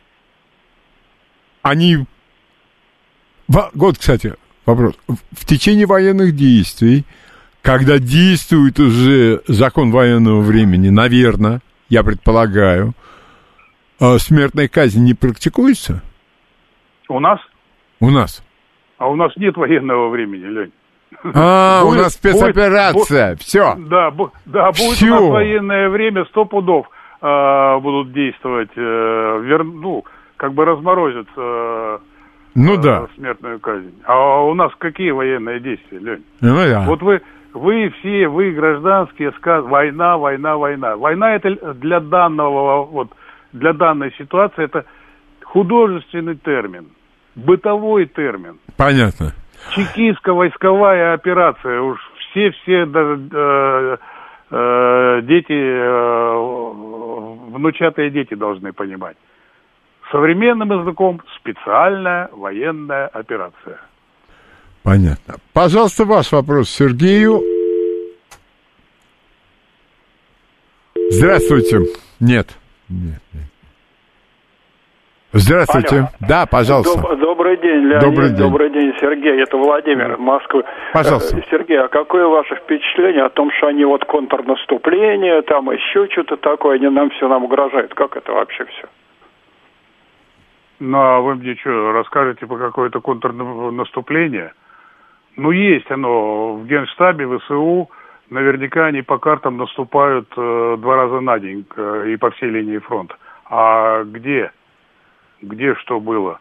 [1.62, 2.06] они...
[3.48, 4.34] Во- Вот, кстати,
[4.66, 4.94] вопрос.
[5.08, 7.04] В, течение военных действий,
[7.60, 12.94] когда действует уже закон военного времени, наверное, я предполагаю,
[14.00, 16.02] а смертная казнь не практикуется
[17.08, 17.40] У нас?
[17.98, 18.44] у нас?
[18.98, 20.72] А у нас нет военного времени, Лень.
[21.34, 23.30] А, у нас спецоперация.
[23.30, 23.74] будет- Все.
[23.78, 26.86] Да, бу- да, будет у нас военное время, сто пудов
[27.20, 30.04] а, будут действовать, э, вер- ну,
[30.36, 31.98] как бы разморозят э,
[32.54, 33.06] Ну э, да.
[33.16, 33.94] смертную казнь.
[34.04, 36.24] А у нас какие военные действия, Лень?
[36.42, 36.84] Ну да.
[36.86, 37.22] Вот вы,
[37.54, 39.64] вы все, вы гражданские, сказ...
[39.64, 40.96] война, война, война.
[40.96, 43.08] Война это для данного, вот,
[43.52, 44.84] для данной ситуации это
[45.44, 46.88] художественный термин,
[47.36, 48.58] бытовой термин.
[48.76, 49.32] Понятно.
[49.72, 51.98] Чекистско-войсковая операция, уж
[52.30, 53.96] все-все даже э,
[54.50, 56.36] э, дети, э,
[57.56, 59.16] внучатые дети должны понимать,
[60.10, 63.80] Современным языком специальная военная операция.
[64.82, 65.36] Понятно.
[65.52, 67.42] Пожалуйста, ваш вопрос Сергею.
[71.10, 71.80] Здравствуйте.
[72.20, 72.48] Нет.
[72.88, 73.44] Нет, нет.
[75.32, 75.96] Здравствуйте.
[75.96, 76.08] Алло.
[76.20, 77.00] Да, пожалуйста.
[77.00, 78.00] Доб- добрый день, Леонид.
[78.00, 78.38] Добрый день.
[78.38, 79.42] Добрый день, Сергей.
[79.42, 80.62] Это Владимир, Москвы.
[80.92, 81.36] Пожалуйста.
[81.36, 86.36] Э, Сергей, а какое ваше впечатление о том, что они вот контрнаступление, там еще что-то
[86.36, 87.92] такое, они нам все нам угрожают?
[87.94, 88.86] Как это вообще все?
[90.78, 94.52] Ну, а вы мне что, расскажете по какое-то контрнаступление?
[95.36, 97.90] Ну, есть оно в Генштабе, ВСУ.
[98.30, 102.78] Наверняка они по картам наступают э, два раза на день э, и по всей линии
[102.78, 103.16] фронта.
[103.50, 104.52] А где?
[105.42, 106.38] Где что было?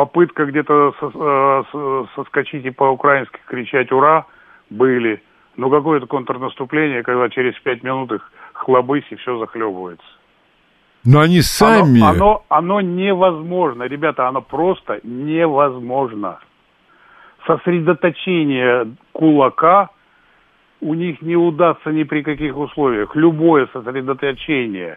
[0.00, 4.24] Попытка где-то э, соскочить и по-украински кричать «Ура!»
[4.70, 5.22] были.
[5.58, 10.06] Но какое-то контрнаступление, когда через пять минут их хлобысь и все захлебывается.
[11.04, 12.00] Но они сами...
[12.00, 16.38] Оно, оно, оно невозможно, ребята, оно просто невозможно.
[17.46, 19.90] Сосредоточение кулака
[20.80, 23.14] у них не удастся ни при каких условиях.
[23.14, 24.96] Любое сосредоточение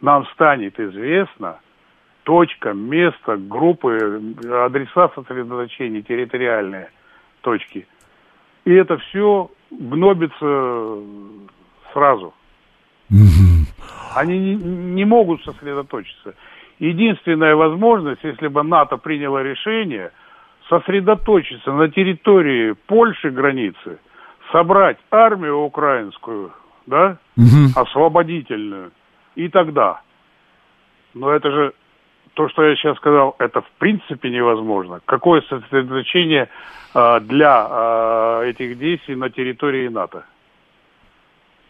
[0.00, 1.58] нам станет известно,
[2.28, 4.20] точка, место, группы,
[4.66, 6.90] адреса сосредоточений, территориальные
[7.40, 7.86] точки.
[8.66, 10.98] И это все гнобится
[11.94, 12.34] сразу.
[14.14, 16.34] Они не, не могут сосредоточиться.
[16.78, 20.10] Единственная возможность, если бы НАТО приняло решение,
[20.68, 24.00] сосредоточиться на территории Польши границы,
[24.52, 26.52] собрать армию украинскую,
[26.84, 27.16] да,
[27.74, 28.90] освободительную,
[29.34, 30.02] и тогда.
[31.14, 31.72] Но это же
[32.38, 35.00] то, что я сейчас сказал, это в принципе невозможно.
[35.06, 36.48] Какое сосредоточение
[36.94, 40.24] а, для а, этих действий на территории НАТО?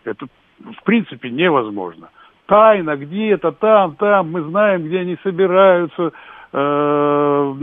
[0.05, 0.27] Это
[0.59, 2.11] в принципе невозможно.
[2.45, 6.13] Тайно где-то там, там, мы знаем, где они собираются,
[6.53, 7.55] э,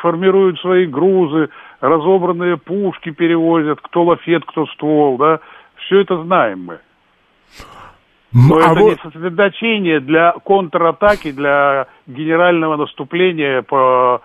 [0.00, 1.50] формируют свои грузы,
[1.80, 5.38] разобранные пушки перевозят, кто лафет, кто ствол, да,
[5.76, 6.78] все это знаем мы.
[8.38, 14.22] Но а это вот- не сосредоточение для контратаки, для генерального наступления по,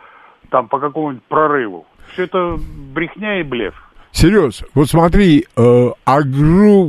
[0.49, 1.85] там, по какому-нибудь прорыву.
[2.13, 2.57] Все это
[2.93, 3.73] брехня и блеф.
[4.11, 5.89] Сереж, вот смотри, э,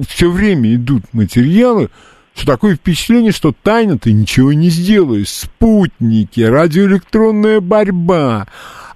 [0.06, 1.88] все время идут материалы,
[2.34, 5.28] что такое впечатление, что тайно ты ничего не сделаешь.
[5.28, 8.46] Спутники, радиоэлектронная борьба,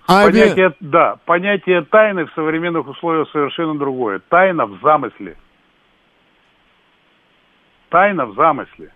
[0.07, 0.43] авиа...
[0.43, 4.21] Понятие, да, понятие тайны в современных условиях совершенно другое.
[4.29, 5.37] Тайна в замысле.
[7.89, 8.91] Тайна в замысле.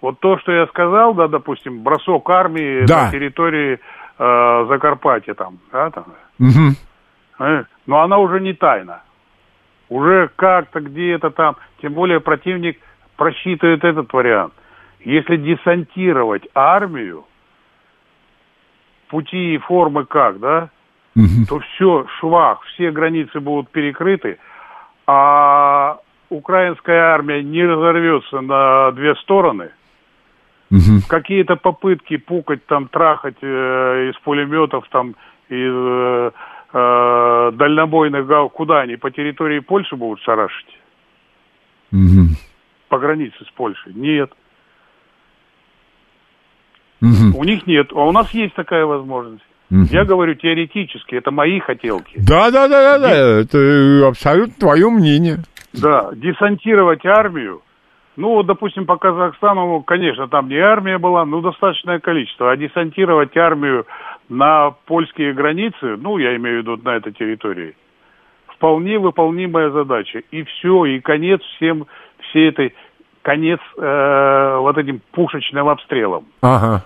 [0.00, 3.04] Вот то, что я сказал, да, допустим, бросок армии Да.
[3.04, 3.78] на территории
[4.18, 6.06] э, Закарпатья там, да, там,
[7.38, 9.02] э, но она уже не тайна.
[9.88, 12.78] Уже как-то где-то там, тем более противник
[13.16, 14.54] просчитывает этот вариант.
[15.00, 17.24] Если десантировать армию,
[19.08, 20.70] пути и формы как, да,
[21.48, 24.38] то все, швах, все границы будут перекрыты,
[25.06, 25.98] а
[26.32, 29.70] украинская армия не разорвется на две стороны.
[31.08, 35.14] Какие-то попытки пукать, там, трахать э, из пулеметов, там,
[35.50, 36.30] из э,
[36.72, 40.78] э, дальнобойных гал, куда они, по территории Польши будут шарашить?
[42.88, 43.92] По границе с Польшей?
[43.92, 44.32] Нет.
[47.36, 49.44] У них нет, а у нас есть такая возможность.
[49.90, 52.14] Я говорю теоретически, это мои хотелки.
[52.16, 55.38] Да, да, да, да, да, это абсолютно твое мнение.
[55.72, 57.62] Да, десантировать армию.
[58.16, 62.50] Ну, вот, допустим, по Казахстану, конечно, там не армия была, но достаточное количество.
[62.50, 63.86] А десантировать армию
[64.28, 67.74] на польские границы, ну, я имею в виду на этой территории,
[68.54, 70.22] вполне выполнимая задача.
[70.30, 71.86] И все, и конец всем,
[72.28, 72.74] всей этой,
[73.22, 76.26] конец э, вот этим пушечным обстрелам.
[76.42, 76.84] Ага.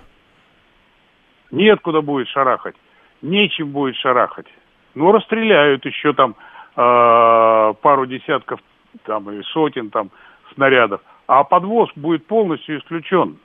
[1.51, 2.75] Неоткуда будет шарахать,
[3.23, 4.47] нечем будет шарахать.
[4.95, 6.35] Ну, расстреляют еще там
[6.77, 8.61] э, пару десятков
[9.05, 10.11] там, или сотен там
[10.55, 13.39] снарядов, а подвоз будет полностью исключен.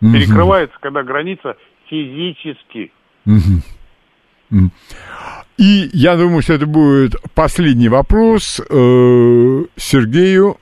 [0.00, 0.12] Мгм.
[0.12, 1.56] Перекрывается, когда граница
[1.88, 2.92] физически.
[3.26, 4.70] М.
[5.58, 8.64] И я думаю, что это будет последний вопрос э,
[9.76, 10.56] Сергею.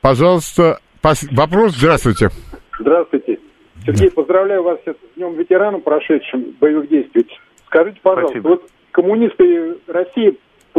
[0.00, 1.74] Пожалуйста, пос- вопрос.
[1.76, 2.28] Здравствуйте.
[2.78, 3.38] Здравствуйте.
[3.84, 7.26] Сергей, поздравляю вас с Днем ветерана, прошедшим боевых действий.
[7.66, 8.48] Скажите, пожалуйста, Спасибо.
[8.48, 10.38] вот коммунисты России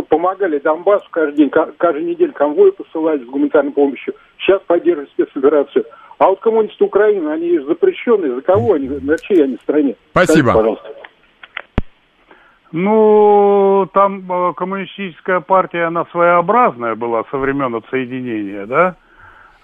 [0.10, 5.86] помогали Донбассу каждый день, ка- каждую неделю конвои посылали с гуманитарной помощью, сейчас поддерживают спецоперацию.
[6.18, 9.96] А вот коммунисты Украины, они запрещенные, за кого они, на чьей они стране?
[10.12, 10.50] Спасибо.
[10.50, 10.96] Скажите, пожалуйста.
[12.72, 18.96] Ну, там э, коммунистическая партия, она своеобразная была со времен отсоединения, да?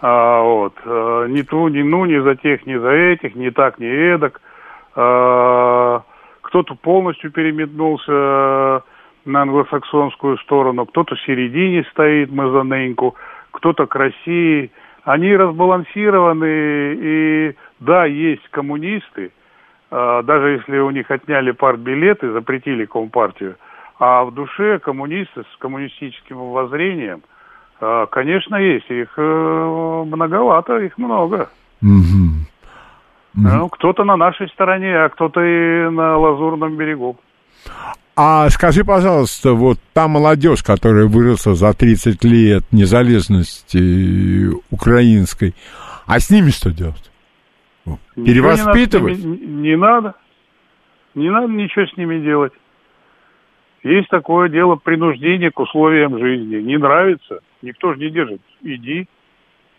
[0.02, 0.74] А, вот.
[0.84, 4.42] А, ни ту, ни ну, ни за тех, ни за этих, ни так, ни эдак.
[4.96, 6.02] А,
[6.42, 8.84] кто-то полностью переметнулся
[9.26, 13.16] на англосаксонскую сторону, кто-то в середине стоит, мы за Неньку,
[13.52, 14.72] кто-то к России.
[15.04, 19.32] Они разбалансированы, и да, есть коммунисты,
[19.92, 23.56] а, даже если у них отняли партбилеты, запретили компартию,
[24.00, 27.22] а в душе коммунисты с коммунистическим воззрением,
[28.12, 28.90] конечно, есть.
[28.90, 31.50] Их э, многовато, их много.
[31.82, 32.46] Мгм.
[33.34, 37.18] Ну, кто-то на нашей стороне, а кто-то и на Лазурном берегу.
[38.16, 45.56] А скажи, пожалуйста, вот та молодежь, которая выросла за 30 лет незалежности украинской,
[46.06, 47.10] а с ними что делать?
[48.16, 49.18] Перевоспитывать?
[49.18, 50.16] Не, надо ними- не надо.
[51.16, 52.54] Не надо ничего с ними делать.
[53.84, 56.58] Есть такое дело принуждение к условиям жизни.
[56.58, 58.42] Не нравится, никто же не держит.
[58.62, 59.08] Иди.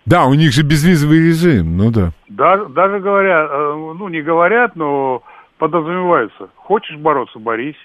[0.04, 2.10] Да, у них же безвизовый режим, ну да.
[2.28, 5.22] Даже, даже говорят, э, ну не говорят, но
[5.58, 6.48] подразумевается.
[6.56, 7.76] Хочешь бороться, борись.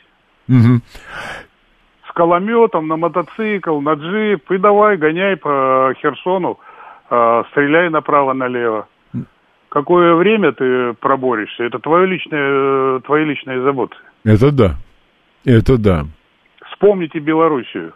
[0.48, 0.82] Мгм.
[2.10, 4.50] С калометом, на мотоцикл, на джип.
[4.52, 6.60] И давай, гоняй по Херсону,
[7.10, 8.88] э, стреляй направо-налево.
[9.70, 13.96] Какое время ты проборешься, это твое личное, твои личные заботы.
[14.24, 14.76] Это да.
[15.46, 16.06] Это да.
[16.72, 17.94] Вспомните Белоруссию.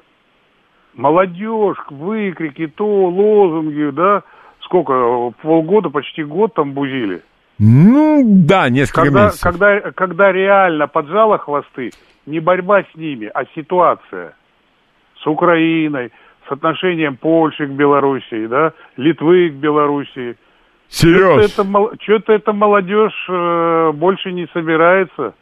[0.93, 4.23] Молодежь, выкрики, то, лозунги, да?
[4.61, 7.21] Сколько, полгода, почти год там бузили.
[7.59, 9.43] Ну, да, несколько Когда, месяцев.
[9.43, 11.91] когда, когда реально поджало хвосты,
[12.25, 14.33] не борьба с ними, а ситуация
[15.21, 16.11] с Украиной,
[16.47, 20.35] с отношением Польши к Белоруссии, да, Литвы к Белоруссии.
[20.89, 21.51] Серёж.
[21.51, 25.35] Что-то, это, эта молодежь э, больше не собирается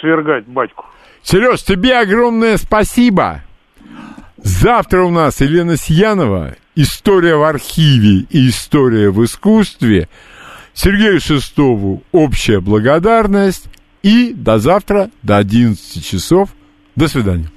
[0.00, 0.86] свергать батьку.
[1.22, 3.40] Сереж, тебе огромное спасибо.
[4.44, 10.06] Завтра у нас Елена Сьянова, история в архиве и история в искусстве.
[10.74, 13.64] Сергею Шестову общая благодарность.
[14.02, 16.50] И до завтра, до 11 часов.
[16.94, 17.50] До свидания.